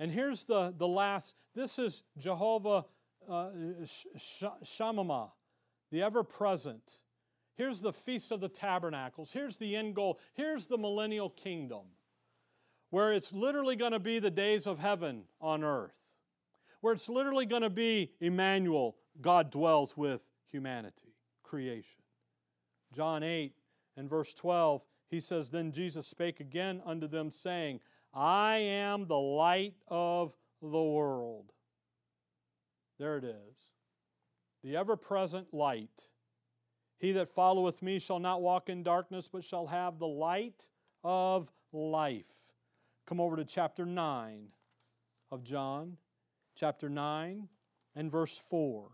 And 0.00 0.10
here's 0.10 0.44
the, 0.44 0.74
the 0.76 0.86
last 0.88 1.36
this 1.54 1.78
is 1.78 2.02
Jehovah 2.16 2.84
uh, 3.28 3.50
Shammah, 4.64 5.32
the 5.90 6.02
ever 6.02 6.22
present. 6.24 6.98
Here's 7.54 7.80
the 7.80 7.92
Feast 7.92 8.30
of 8.30 8.40
the 8.40 8.48
Tabernacles. 8.48 9.32
Here's 9.32 9.58
the 9.58 9.74
end 9.74 9.96
goal. 9.96 10.20
Here's 10.34 10.68
the 10.68 10.78
millennial 10.78 11.30
kingdom, 11.30 11.86
where 12.90 13.12
it's 13.12 13.32
literally 13.32 13.76
going 13.76 13.92
to 13.92 13.98
be 13.98 14.18
the 14.18 14.30
days 14.30 14.66
of 14.66 14.78
heaven 14.78 15.24
on 15.40 15.62
earth, 15.62 15.94
where 16.80 16.92
it's 16.92 17.08
literally 17.08 17.46
going 17.46 17.62
to 17.62 17.70
be 17.70 18.12
Emmanuel, 18.20 18.96
God 19.20 19.50
dwells 19.50 19.96
with 19.96 20.22
humanity, 20.50 21.14
creation. 21.42 22.02
John 22.92 23.22
8 23.22 23.52
and 23.96 24.08
verse 24.08 24.32
12, 24.34 24.82
he 25.10 25.20
says, 25.20 25.50
Then 25.50 25.72
Jesus 25.72 26.06
spake 26.06 26.40
again 26.40 26.80
unto 26.84 27.06
them, 27.06 27.30
saying, 27.30 27.80
I 28.14 28.58
am 28.58 29.06
the 29.06 29.18
light 29.18 29.74
of 29.88 30.34
the 30.62 30.82
world. 30.82 31.52
There 32.98 33.18
it 33.18 33.24
is. 33.24 33.56
The 34.64 34.76
ever 34.76 34.96
present 34.96 35.52
light. 35.52 36.08
He 36.98 37.12
that 37.12 37.28
followeth 37.28 37.80
me 37.80 37.98
shall 37.98 38.18
not 38.18 38.42
walk 38.42 38.68
in 38.68 38.82
darkness, 38.82 39.28
but 39.30 39.44
shall 39.44 39.66
have 39.68 39.98
the 39.98 40.06
light 40.06 40.66
of 41.04 41.52
life. 41.72 42.37
Come 43.08 43.20
over 43.22 43.36
to 43.36 43.44
chapter 43.46 43.86
9 43.86 44.48
of 45.32 45.42
John, 45.42 45.96
chapter 46.54 46.90
9 46.90 47.48
and 47.96 48.10
verse 48.10 48.36
4. 48.36 48.90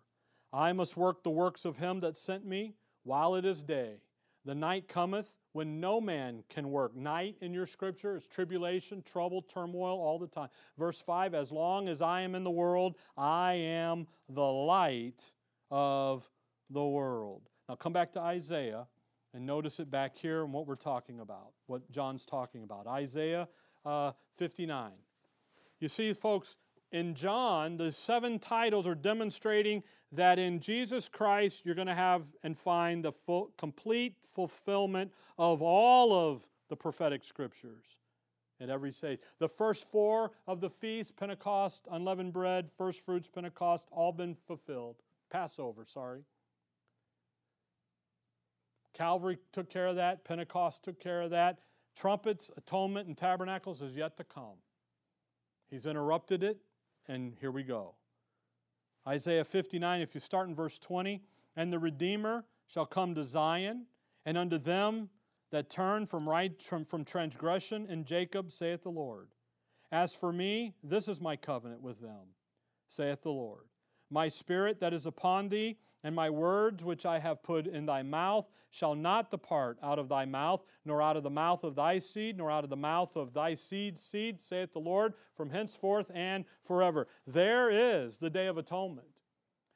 I 0.53 0.73
must 0.73 0.97
work 0.97 1.25
the 1.25 1.31
works 1.31 1.65
of 1.65 1.79
him 1.79 1.99
that 1.99 2.17
sent 2.17 2.47
me 2.47 2.77
while 3.03 3.35
it 3.35 3.45
is 3.45 3.61
day. 3.65 4.03
The 4.45 4.55
night 4.55 4.87
cometh 4.87 5.35
when 5.53 5.81
no 5.81 6.01
man 6.01 6.45
can 6.49 6.71
work. 6.71 6.95
Night 6.95 7.35
in 7.41 7.53
your 7.53 7.67
scripture 7.67 8.15
is 8.15 8.29
tribulation, 8.29 9.03
trouble, 9.03 9.43
turmoil 9.43 9.99
all 9.99 10.21
the 10.21 10.29
time. 10.29 10.49
Verse 10.79 11.01
5 11.01 11.35
As 11.35 11.51
long 11.51 11.89
as 11.89 12.01
I 12.01 12.21
am 12.21 12.37
in 12.37 12.45
the 12.45 12.53
world, 12.53 12.95
I 13.17 13.55
am 13.55 14.07
the 14.29 14.43
light 14.43 15.29
of 15.73 16.31
the 16.71 16.87
world. 16.87 17.51
Now 17.69 17.75
come 17.75 17.93
back 17.93 18.13
to 18.13 18.21
Isaiah 18.21 18.87
and 19.35 19.45
notice 19.45 19.81
it 19.81 19.91
back 19.91 20.17
here 20.17 20.45
and 20.45 20.53
what 20.53 20.69
we're 20.69 20.77
talking 20.77 21.19
about, 21.19 21.51
what 21.67 21.91
John's 21.91 22.25
talking 22.25 22.63
about. 22.63 22.87
Isaiah 22.87 23.49
uh, 23.85 24.13
59. 24.37 24.93
You 25.81 25.89
see, 25.89 26.13
folks, 26.13 26.57
in 26.93 27.15
John, 27.15 27.77
the 27.77 27.93
seven 27.93 28.39
titles 28.39 28.87
are 28.87 28.95
demonstrating 28.95 29.83
that 30.13 30.39
in 30.39 30.61
Jesus 30.61 31.09
Christ 31.09 31.63
you're 31.65 31.75
going 31.75 31.89
to 31.89 31.95
have 31.95 32.25
and 32.43 32.57
find 32.57 33.05
the 33.05 33.13
full, 33.13 33.51
complete 33.59 34.15
fulfillment 34.35 35.13
of 35.39 35.61
all 35.61 36.13
of 36.13 36.47
the 36.69 36.77
prophetic 36.77 37.25
scriptures 37.25 37.97
at 38.61 38.71
every 38.71 38.93
stage. 38.93 39.19
The 39.39 39.49
first 39.49 39.91
four 39.91 40.33
of 40.47 40.61
the 40.61 40.71
feast, 40.71 41.17
Pentecost, 41.17 41.89
unleavened 41.91 42.33
bread, 42.33 42.71
first 42.79 43.05
fruits, 43.05 43.29
Pentecost, 43.29 43.89
all 43.91 44.13
been 44.13 44.37
fulfilled. 44.47 44.97
Passover, 45.31 45.85
sorry. 45.85 46.23
Calvary 48.93 49.39
took 49.53 49.69
care 49.69 49.89
of 49.89 49.97
that. 49.97 50.25
Pentecost 50.25 50.85
took 50.85 51.01
care 51.01 51.23
of 51.23 51.31
that. 51.31 51.59
Trumpets, 51.97 52.51
atonement, 52.57 53.07
and 53.07 53.17
tabernacles 53.17 53.81
is 53.83 53.97
yet 53.97 54.17
to 54.17 54.25
come. 54.25 54.59
He's 55.71 55.87
interrupted 55.87 56.43
it, 56.43 56.59
and 57.09 57.35
here 57.41 57.51
we 57.51 57.63
go. 57.63 57.95
Isaiah 59.07 59.45
59, 59.45 60.01
if 60.01 60.15
you 60.15 60.21
start 60.21 60.49
in 60.49 60.55
verse 60.55 60.79
20, 60.79 61.23
and 61.57 61.73
the 61.73 61.79
Redeemer 61.79 62.45
shall 62.67 62.87
come 62.87 63.15
to 63.15 63.25
Zion, 63.25 63.87
and 64.25 64.39
unto 64.39 64.59
them 64.59 65.11
that 65.51 65.71
turn 65.71 66.07
from 66.07 66.29
right 66.29 66.61
from, 66.61 66.85
from 66.85 67.05
transgression 67.05 67.87
in 67.87 68.05
Jacob, 68.05 68.51
saith 68.51 68.83
the 68.83 68.91
Lord. 68.91 69.29
As 69.93 70.15
for 70.15 70.33
me, 70.33 70.75
this 70.83 71.07
is 71.07 71.21
my 71.21 71.37
covenant 71.37 71.83
with 71.83 72.01
them, 72.01 72.35
saith 72.89 73.23
the 73.23 73.31
Lord. 73.31 73.67
My 74.15 74.29
spirit 74.29 74.79
that 74.79 74.95
is 74.95 75.07
upon 75.07 75.49
thee, 75.49 75.77
and 76.05 76.15
my 76.15 76.31
words 76.31 76.85
which 76.85 77.05
I 77.05 77.19
have 77.19 77.43
put 77.43 77.67
in 77.67 77.85
thy 77.85 78.05
mouth 78.05 78.49
shall 78.71 78.95
not 78.95 79.29
depart 79.29 79.77
out 79.83 79.99
of 79.99 80.09
thy 80.09 80.25
mouth, 80.25 80.63
nor 80.85 81.03
out 81.03 81.17
of 81.17 81.25
the 81.25 81.31
mouth 81.31 81.65
of 81.65 81.75
thy 81.75 81.99
seed, 81.99 82.39
nor 82.39 82.49
out 82.49 82.63
of 82.63 82.71
the 82.71 82.77
mouth 82.77 83.17
of 83.17 83.35
thy 83.35 83.55
seed's 83.55 84.01
seed, 84.01 84.41
saith 84.41 84.73
the 84.73 84.79
Lord, 84.79 85.15
from 85.37 85.51
henceforth 85.51 86.13
and 86.15 86.45
forever. 86.63 87.09
There 87.27 87.71
is 87.71 88.19
the 88.19 88.31
day 88.31 88.47
of 88.47 88.57
atonement. 88.57 89.09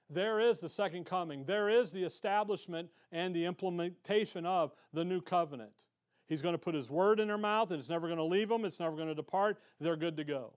There 0.08 0.38
is 0.38 0.60
the 0.60 0.68
second 0.68 1.04
coming. 1.04 1.42
There 1.44 1.68
is 1.68 1.90
the 1.90 2.04
establishment 2.04 2.90
and 3.10 3.34
the 3.34 3.44
implementation 3.44 4.46
of 4.46 4.72
the 4.92 5.04
new 5.04 5.20
covenant. 5.20 5.86
He's 6.28 6.42
going 6.42 6.54
to 6.54 6.58
put 6.58 6.76
his 6.76 6.88
word 6.88 7.18
in 7.18 7.26
their 7.26 7.38
mouth, 7.38 7.72
and 7.72 7.80
it's 7.80 7.90
never 7.90 8.06
going 8.06 8.18
to 8.18 8.24
leave 8.24 8.50
them, 8.50 8.64
it's 8.64 8.78
never 8.78 8.94
going 8.94 9.08
to 9.08 9.16
depart. 9.16 9.58
They're 9.80 9.96
good 9.96 10.16
to 10.16 10.22
go. 10.22 10.52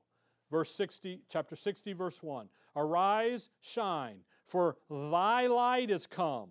Verse 0.51 0.75
60, 0.75 1.21
chapter 1.29 1.55
60, 1.55 1.93
verse 1.93 2.21
1. 2.21 2.49
Arise, 2.75 3.49
shine, 3.61 4.19
for 4.45 4.77
thy 4.89 5.47
light 5.47 5.89
is 5.89 6.05
come, 6.05 6.49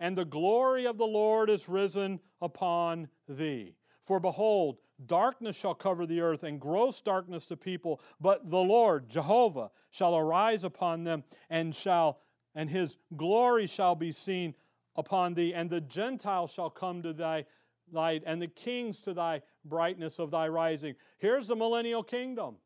and 0.00 0.16
the 0.16 0.24
glory 0.24 0.86
of 0.86 0.96
the 0.96 1.06
Lord 1.06 1.50
is 1.50 1.68
risen 1.68 2.20
upon 2.40 3.08
thee. 3.28 3.76
For 4.02 4.18
behold, 4.18 4.78
darkness 5.04 5.56
shall 5.56 5.74
cover 5.74 6.06
the 6.06 6.22
earth, 6.22 6.42
and 6.42 6.58
gross 6.58 7.02
darkness 7.02 7.44
the 7.44 7.56
people, 7.56 8.00
but 8.18 8.50
the 8.50 8.56
Lord, 8.56 9.08
Jehovah, 9.10 9.70
shall 9.90 10.16
arise 10.16 10.64
upon 10.64 11.04
them, 11.04 11.22
and 11.50 11.74
shall 11.74 12.20
and 12.54 12.68
his 12.70 12.96
glory 13.16 13.66
shall 13.68 13.94
be 13.94 14.10
seen 14.10 14.54
upon 14.96 15.34
thee, 15.34 15.54
and 15.54 15.70
the 15.70 15.80
Gentiles 15.80 16.52
shall 16.52 16.70
come 16.70 17.02
to 17.02 17.12
thy 17.12 17.44
light, 17.92 18.22
and 18.26 18.42
the 18.42 18.48
kings 18.48 19.00
to 19.02 19.14
thy 19.14 19.42
brightness 19.64 20.18
of 20.18 20.30
thy 20.30 20.48
rising. 20.48 20.96
Here's 21.18 21.46
the 21.46 21.54
millennial 21.54 22.02
kingdom. 22.02 22.56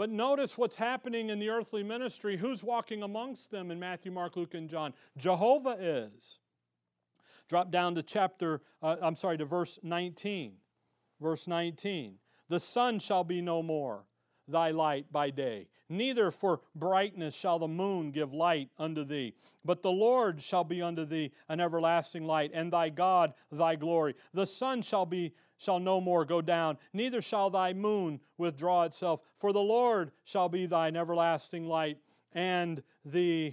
But 0.00 0.08
notice 0.08 0.56
what's 0.56 0.76
happening 0.76 1.28
in 1.28 1.38
the 1.38 1.50
earthly 1.50 1.82
ministry. 1.82 2.38
Who's 2.38 2.62
walking 2.62 3.02
amongst 3.02 3.50
them 3.50 3.70
in 3.70 3.78
Matthew, 3.78 4.10
Mark, 4.10 4.34
Luke, 4.34 4.54
and 4.54 4.66
John? 4.66 4.94
Jehovah 5.18 5.76
is. 5.78 6.38
Drop 7.50 7.70
down 7.70 7.94
to 7.96 8.02
chapter, 8.02 8.62
uh, 8.82 8.96
I'm 9.02 9.14
sorry, 9.14 9.36
to 9.36 9.44
verse 9.44 9.78
19. 9.82 10.54
Verse 11.20 11.46
19. 11.46 12.14
The 12.48 12.58
sun 12.58 12.98
shall 12.98 13.24
be 13.24 13.42
no 13.42 13.62
more 13.62 14.04
thy 14.50 14.70
light 14.70 15.10
by 15.12 15.30
day, 15.30 15.68
neither 15.88 16.30
for 16.30 16.60
brightness 16.74 17.34
shall 17.34 17.58
the 17.58 17.68
moon 17.68 18.10
give 18.10 18.32
light 18.32 18.68
unto 18.78 19.04
thee. 19.04 19.34
But 19.64 19.82
the 19.82 19.90
Lord 19.90 20.40
shall 20.40 20.64
be 20.64 20.82
unto 20.82 21.04
thee 21.04 21.32
an 21.48 21.60
everlasting 21.60 22.24
light, 22.24 22.50
and 22.54 22.72
thy 22.72 22.88
God 22.88 23.34
thy 23.50 23.76
glory. 23.76 24.14
The 24.34 24.46
sun 24.46 24.82
shall 24.82 25.06
be 25.06 25.34
shall 25.58 25.78
no 25.78 26.00
more 26.00 26.24
go 26.24 26.40
down, 26.40 26.78
neither 26.94 27.20
shall 27.20 27.50
thy 27.50 27.74
moon 27.74 28.18
withdraw 28.38 28.84
itself, 28.84 29.20
for 29.36 29.52
the 29.52 29.60
Lord 29.60 30.10
shall 30.24 30.48
be 30.48 30.64
thine 30.64 30.96
everlasting 30.96 31.66
light, 31.66 31.98
and 32.32 32.82
the 33.04 33.52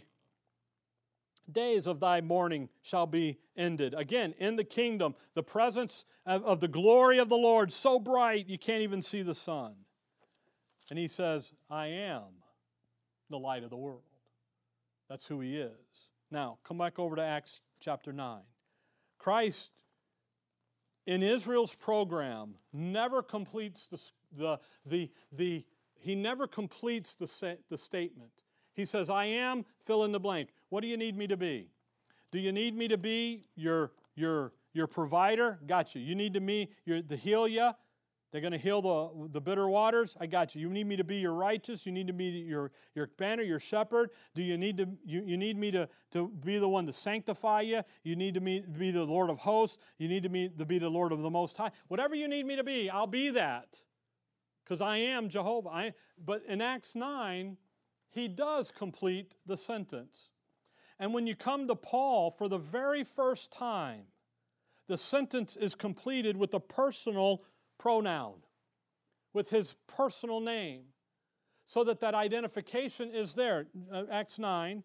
days 1.51 1.87
of 1.87 1.99
thy 1.99 2.21
mourning 2.21 2.69
shall 2.81 3.07
be 3.07 3.39
ended. 3.55 3.93
Again, 3.93 4.33
in 4.37 4.55
the 4.55 4.63
kingdom, 4.63 5.15
the 5.33 5.43
presence 5.43 6.05
of, 6.25 6.43
of, 6.45 6.59
the 6.59 6.67
glory 6.67 7.19
of 7.19 7.29
the 7.29 7.37
Lord 7.37 7.71
so 7.71 7.99
bright 7.99 8.47
you 8.47 8.57
can't 8.57 8.81
even 8.81 9.01
see 9.01 9.21
the 9.21 9.35
sun. 9.35 9.75
And 10.89 10.97
he 10.97 11.07
says, 11.07 11.51
I 11.69 11.87
am 11.87 12.23
the 13.29 13.37
light 13.37 13.63
of 13.63 13.69
the 13.69 13.77
world. 13.77 14.01
That's 15.09 15.25
who 15.25 15.41
he 15.41 15.57
is. 15.57 15.71
Now, 16.31 16.57
come 16.63 16.77
back 16.77 16.99
over 16.99 17.15
to 17.15 17.21
Acts 17.21 17.61
chapter 17.79 18.11
9. 18.11 18.39
Christ 19.17 19.71
in 21.05 21.23
Israel's 21.23 21.73
program 21.73 22.55
never 22.73 23.21
completes 23.21 23.87
the, 23.87 24.01
the, 24.37 24.59
the, 24.85 25.09
the 25.31 25.65
he 25.99 26.15
never 26.15 26.47
completes 26.47 27.15
the, 27.15 27.57
the 27.69 27.77
statement. 27.77 28.31
He 28.73 28.85
says, 28.85 29.09
I 29.09 29.25
am, 29.25 29.65
fill 29.85 30.03
in 30.03 30.11
the 30.11 30.19
blank. 30.19 30.49
What 30.69 30.81
do 30.81 30.87
you 30.87 30.97
need 30.97 31.17
me 31.17 31.27
to 31.27 31.37
be? 31.37 31.69
Do 32.31 32.39
you 32.39 32.51
need 32.51 32.75
me 32.75 32.87
to 32.89 32.97
be 32.97 33.45
your, 33.55 33.91
your, 34.15 34.51
your 34.73 34.85
provider? 34.85 35.59
Got 35.65 35.95
you. 35.95 36.01
You 36.01 36.13
need 36.13 36.33
to 36.35 36.39
me 36.39 36.69
your, 36.85 37.01
to 37.01 37.15
heal 37.15 37.47
you? 37.47 37.71
They're 38.31 38.41
going 38.41 38.51
to 38.51 38.57
heal 38.57 38.81
the, 38.81 39.29
the 39.31 39.39
bitter 39.39 39.69
waters. 39.69 40.17
I 40.19 40.25
got 40.25 40.53
you. 40.53 40.61
You 40.61 40.69
need 40.69 40.85
me 40.85 40.97
to 40.97 41.03
be 41.03 41.17
your 41.17 41.33
righteous. 41.33 41.85
You 41.85 41.93
need 41.93 42.07
to 42.07 42.13
be 42.13 42.25
your, 42.25 42.71
your 42.93 43.07
banner, 43.17 43.41
your 43.41 43.59
shepherd. 43.59 44.09
Do 44.35 44.41
you 44.41 44.57
need 44.57 44.77
to 44.77 44.87
you, 45.05 45.23
you 45.25 45.37
need 45.37 45.57
me 45.57 45.71
to, 45.71 45.87
to 46.11 46.27
be 46.43 46.59
the 46.59 46.67
one 46.67 46.85
to 46.87 46.93
sanctify 46.93 47.61
you? 47.61 47.83
You 48.03 48.17
need 48.17 48.33
to 48.33 48.41
be, 48.41 48.59
be 48.59 48.91
the 48.91 49.03
Lord 49.03 49.29
of 49.29 49.37
hosts. 49.37 49.77
You 49.97 50.09
need 50.09 50.23
to 50.23 50.29
be, 50.29 50.49
to 50.49 50.65
be 50.65 50.77
the 50.77 50.89
Lord 50.89 51.13
of 51.13 51.21
the 51.21 51.29
Most 51.29 51.57
High. 51.57 51.71
Whatever 51.87 52.15
you 52.15 52.27
need 52.27 52.45
me 52.45 52.57
to 52.57 52.63
be, 52.65 52.89
I'll 52.89 53.07
be 53.07 53.29
that. 53.29 53.79
Because 54.63 54.81
I 54.81 54.97
am 54.97 55.29
Jehovah. 55.29 55.69
I, 55.69 55.93
but 56.23 56.43
in 56.49 56.61
Acts 56.61 56.95
9, 56.95 57.55
he 58.09 58.27
does 58.27 58.71
complete 58.71 59.35
the 59.45 59.55
sentence. 59.55 60.29
And 60.99 61.13
when 61.13 61.27
you 61.27 61.35
come 61.35 61.67
to 61.67 61.75
Paul 61.75 62.31
for 62.31 62.49
the 62.49 62.57
very 62.57 63.05
first 63.05 63.53
time, 63.53 64.01
the 64.87 64.97
sentence 64.97 65.55
is 65.55 65.75
completed 65.75 66.35
with 66.35 66.53
a 66.53 66.59
personal 66.59 67.43
pronoun, 67.77 68.35
with 69.33 69.49
his 69.49 69.75
personal 69.87 70.39
name, 70.39 70.83
so 71.65 71.83
that 71.83 71.99
that 71.99 72.15
identification 72.15 73.11
is 73.11 73.33
there. 73.33 73.67
Uh, 73.91 74.03
Acts 74.11 74.39
9, 74.39 74.83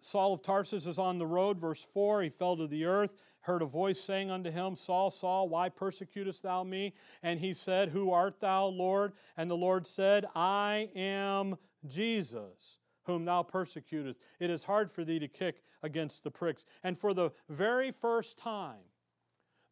Saul 0.00 0.34
of 0.34 0.42
Tarsus 0.42 0.86
is 0.86 0.98
on 0.98 1.18
the 1.18 1.26
road, 1.26 1.58
verse 1.58 1.82
4, 1.82 2.22
he 2.22 2.28
fell 2.28 2.56
to 2.56 2.66
the 2.66 2.84
earth, 2.84 3.14
heard 3.40 3.62
a 3.62 3.66
voice 3.66 4.00
saying 4.00 4.30
unto 4.30 4.50
him, 4.50 4.76
Saul, 4.76 5.10
Saul, 5.10 5.48
why 5.48 5.68
persecutest 5.68 6.42
thou 6.42 6.64
me? 6.64 6.94
And 7.22 7.38
he 7.38 7.54
said, 7.54 7.90
Who 7.90 8.12
art 8.12 8.40
thou, 8.40 8.66
Lord? 8.66 9.12
And 9.36 9.50
the 9.50 9.56
Lord 9.56 9.86
said, 9.86 10.26
I 10.34 10.88
am 10.94 11.56
Jesus 11.86 12.78
whom 13.04 13.24
thou 13.24 13.42
persecutest. 13.42 14.18
It 14.38 14.50
is 14.50 14.64
hard 14.64 14.90
for 14.90 15.04
thee 15.04 15.18
to 15.18 15.28
kick 15.28 15.62
against 15.82 16.24
the 16.24 16.30
pricks. 16.30 16.64
And 16.82 16.98
for 16.98 17.12
the 17.12 17.30
very 17.48 17.90
first 17.90 18.38
time, 18.38 18.84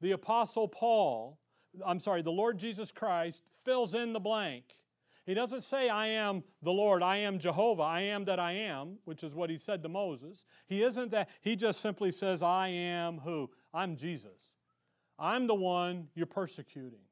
the 0.00 0.12
Apostle 0.12 0.68
Paul 0.68 1.38
I'm 1.86 2.00
sorry, 2.00 2.22
the 2.22 2.32
Lord 2.32 2.58
Jesus 2.58 2.92
Christ 2.92 3.44
fills 3.64 3.94
in 3.94 4.12
the 4.12 4.20
blank. 4.20 4.64
He 5.26 5.34
doesn't 5.34 5.62
say, 5.62 5.88
I 5.88 6.08
am 6.08 6.42
the 6.62 6.72
Lord, 6.72 7.02
I 7.02 7.18
am 7.18 7.38
Jehovah, 7.38 7.82
I 7.82 8.00
am 8.02 8.24
that 8.24 8.40
I 8.40 8.52
am, 8.52 8.98
which 9.04 9.22
is 9.22 9.34
what 9.34 9.50
he 9.50 9.58
said 9.58 9.82
to 9.82 9.88
Moses. 9.88 10.44
He 10.66 10.82
isn't 10.82 11.10
that, 11.12 11.28
he 11.40 11.56
just 11.56 11.80
simply 11.80 12.10
says, 12.10 12.42
I 12.42 12.68
am 12.68 13.18
who? 13.18 13.50
I'm 13.72 13.96
Jesus. 13.96 14.50
I'm 15.18 15.46
the 15.46 15.54
one 15.54 16.08
you're 16.14 16.26
persecuting. 16.26 17.04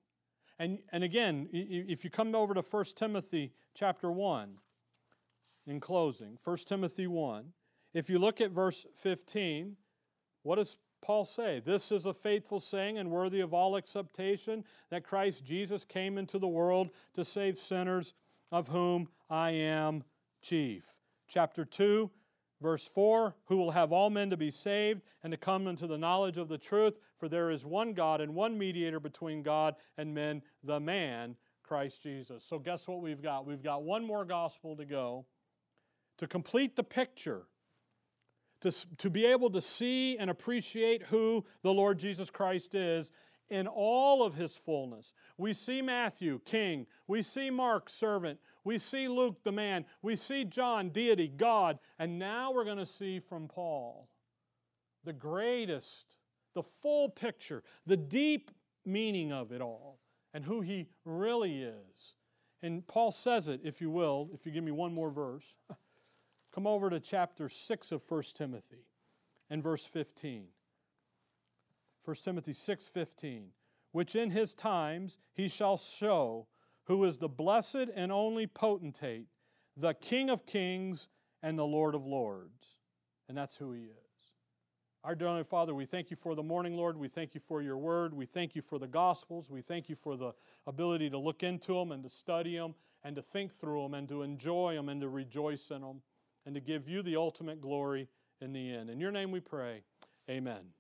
And, 0.59 0.79
and 0.91 1.05
again, 1.05 1.49
if 1.53 2.03
you 2.03 2.11
come 2.11 2.35
over 2.35 2.55
to 2.55 2.63
1 2.63 2.85
Timothy 2.97 3.53
chapter 3.75 4.11
1, 4.11 4.57
in 5.69 5.81
closing, 5.81 6.39
1 6.43 6.57
Timothy 6.67 7.07
1, 7.07 7.53
if 7.93 8.09
you 8.09 8.19
look 8.19 8.41
at 8.41 8.51
verse 8.51 8.87
15, 8.97 9.77
what 10.43 10.57
does 10.57 10.79
Paul 11.01 11.25
say, 11.25 11.61
This 11.65 11.93
is 11.93 12.07
a 12.07 12.15
faithful 12.15 12.61
saying 12.61 12.99
and 12.99 13.11
worthy 13.11 13.41
of 13.41 13.55
all 13.55 13.77
acceptation 13.77 14.65
that 14.91 15.05
Christ 15.05 15.45
Jesus 15.45 15.85
came 15.85 16.19
into 16.19 16.39
the 16.39 16.49
world 16.49 16.91
to 17.15 17.25
save 17.25 17.59
sinners, 17.59 18.15
of 18.51 18.69
whom 18.69 19.09
I 19.31 19.51
am 19.51 20.05
chief. 20.43 20.85
Chapter 21.29 21.65
2, 21.65 22.11
verse 22.61 22.87
4 22.87 23.35
Who 23.47 23.57
will 23.57 23.71
have 23.71 23.93
all 23.93 24.11
men 24.11 24.31
to 24.31 24.37
be 24.37 24.51
saved 24.51 25.03
and 25.23 25.31
to 25.31 25.37
come 25.37 25.67
into 25.67 25.87
the 25.87 25.99
knowledge 25.99 26.37
of 26.37 26.49
the 26.49 26.59
truth, 26.59 26.99
for 27.19 27.29
there 27.29 27.51
is 27.51 27.65
one 27.65 27.93
God 27.93 28.21
and 28.21 28.35
one 28.35 28.59
mediator 28.59 29.01
between 29.01 29.43
God 29.43 29.77
and 29.97 30.15
men, 30.15 30.43
the 30.63 30.81
man, 30.81 31.37
Christ 31.63 32.03
Jesus. 32.03 32.43
So, 32.45 32.59
guess 32.59 32.89
what 32.89 33.03
we've 33.03 33.23
got? 33.23 33.47
We've 33.47 33.63
got 33.63 33.83
one 33.83 34.05
more 34.05 34.25
gospel 34.25 34.75
to 34.77 34.85
go 34.85 35.27
to 36.17 36.27
complete 36.27 36.77
the 36.77 36.83
picture 36.83 37.47
to, 38.61 38.73
to 38.99 39.11
be 39.11 39.27
able 39.27 39.51
to 39.51 39.61
see 39.61 40.17
and 40.19 40.31
appreciate 40.31 41.03
who 41.05 41.45
the 41.63 41.73
Lord 41.73 41.99
Jesus 41.99 42.31
Christ 42.31 42.75
is 42.75 43.13
in 43.51 43.67
all 43.67 44.23
of 44.23 44.35
his 44.35 44.57
fullness. 44.57 45.15
We 45.37 45.53
see 45.53 45.81
Matthew, 45.81 46.41
king. 46.45 46.87
We 47.07 47.23
see 47.23 47.51
Mark, 47.51 47.89
servant. 47.89 48.39
We 48.65 48.79
see 48.79 49.09
Luke, 49.09 49.43
the 49.45 49.53
man. 49.53 49.85
We 50.03 50.17
see 50.17 50.45
John, 50.45 50.91
deity, 50.91 51.29
God. 51.29 51.79
And 51.99 52.19
now 52.19 52.53
we're 52.53 52.65
going 52.65 52.79
to 52.79 52.87
see 52.87 53.21
from 53.21 53.49
Paul 53.49 54.09
the 55.05 55.13
greatest, 55.13 56.17
the 56.55 56.63
full 56.63 57.09
picture, 57.09 57.63
the 57.87 57.97
deep 57.97 58.51
meaning 58.85 59.33
of 59.33 59.53
it 59.53 59.61
all, 59.61 60.01
and 60.35 60.45
who 60.45 60.61
he 60.61 60.89
really 61.05 61.63
is. 61.63 62.15
And 62.63 62.87
Paul 62.87 63.13
says 63.13 63.49
it, 63.49 63.61
if 63.63 63.81
you 63.81 63.91
will, 63.91 64.31
if 64.35 64.45
you 64.45 64.53
give 64.53 64.65
me 64.65 64.73
one 64.73 64.93
more 64.93 65.11
verse. 65.11 65.57
Come 66.59 66.67
over 66.67 66.91
to 66.91 66.99
chapter 66.99 67.49
6 67.49 67.93
of 67.93 68.03
1 68.11 68.23
Timothy 68.35 68.89
and 69.49 69.63
verse 69.63 69.87
15. 69.87 70.49
1 72.05 72.17
Timothy 72.17 72.53
6:15, 72.53 73.53
which 73.93 74.17
in 74.17 74.33
his 74.33 74.57
times 74.57 75.19
he 75.35 75.47
shall 75.47 75.77
show 75.77 76.49
who 76.87 77.05
is 77.05 77.19
the 77.19 77.29
blessed 77.29 77.87
and 77.95 78.11
only 78.11 78.49
potentate, 78.49 79.29
the 79.77 79.95
King 79.95 80.31
of 80.31 80.47
kings 80.47 81.09
and 81.43 81.57
the 81.57 81.65
Lord 81.65 81.95
of 81.95 82.05
lords. 82.05 82.75
And 83.29 83.39
that's 83.39 83.55
who 83.59 83.71
he 83.71 83.85
is. 83.85 84.33
Our 85.05 85.15
dear 85.15 85.45
Father, 85.45 85.77
we 85.77 85.87
thank 85.87 86.11
you 86.11 86.17
for 86.17 86.35
the 86.35 86.43
morning, 86.43 86.77
Lord. 86.77 86.97
We 86.97 87.07
thank 87.07 87.37
you 87.37 87.41
for 87.41 87.63
your 87.63 87.79
word. 87.79 88.13
We 88.13 88.27
thank 88.27 88.57
you 88.57 88.63
for 88.63 88.81
the 88.81 88.89
gospels. 88.89 89.49
We 89.49 89.63
thank 89.63 89.89
you 89.89 89.95
for 89.95 90.17
the 90.17 90.35
ability 90.67 91.09
to 91.11 91.19
look 91.19 91.45
into 91.45 91.75
them 91.75 91.93
and 91.93 92.03
to 92.03 92.11
study 92.11 92.57
them 92.57 92.75
and 93.05 93.15
to 93.15 93.23
think 93.23 93.53
through 93.53 93.83
them 93.83 93.95
and 93.95 94.09
to 94.09 94.23
enjoy 94.23 94.75
them 94.75 94.89
and 94.89 95.01
to 95.03 95.09
rejoice 95.09 95.71
in 95.71 95.83
them 95.83 96.03
and 96.47 96.55
to 96.55 96.61
give 96.61 96.89
you 96.89 97.03
the 97.03 97.17
ultimate 97.17 97.61
glory 97.61 98.09
in 98.41 98.53
the 98.53 98.73
end. 98.73 98.91
In 98.91 99.01
your 99.01 99.11
name 99.13 99.31
we 99.31 99.41
pray. 99.41 99.83
Amen. 100.31 100.73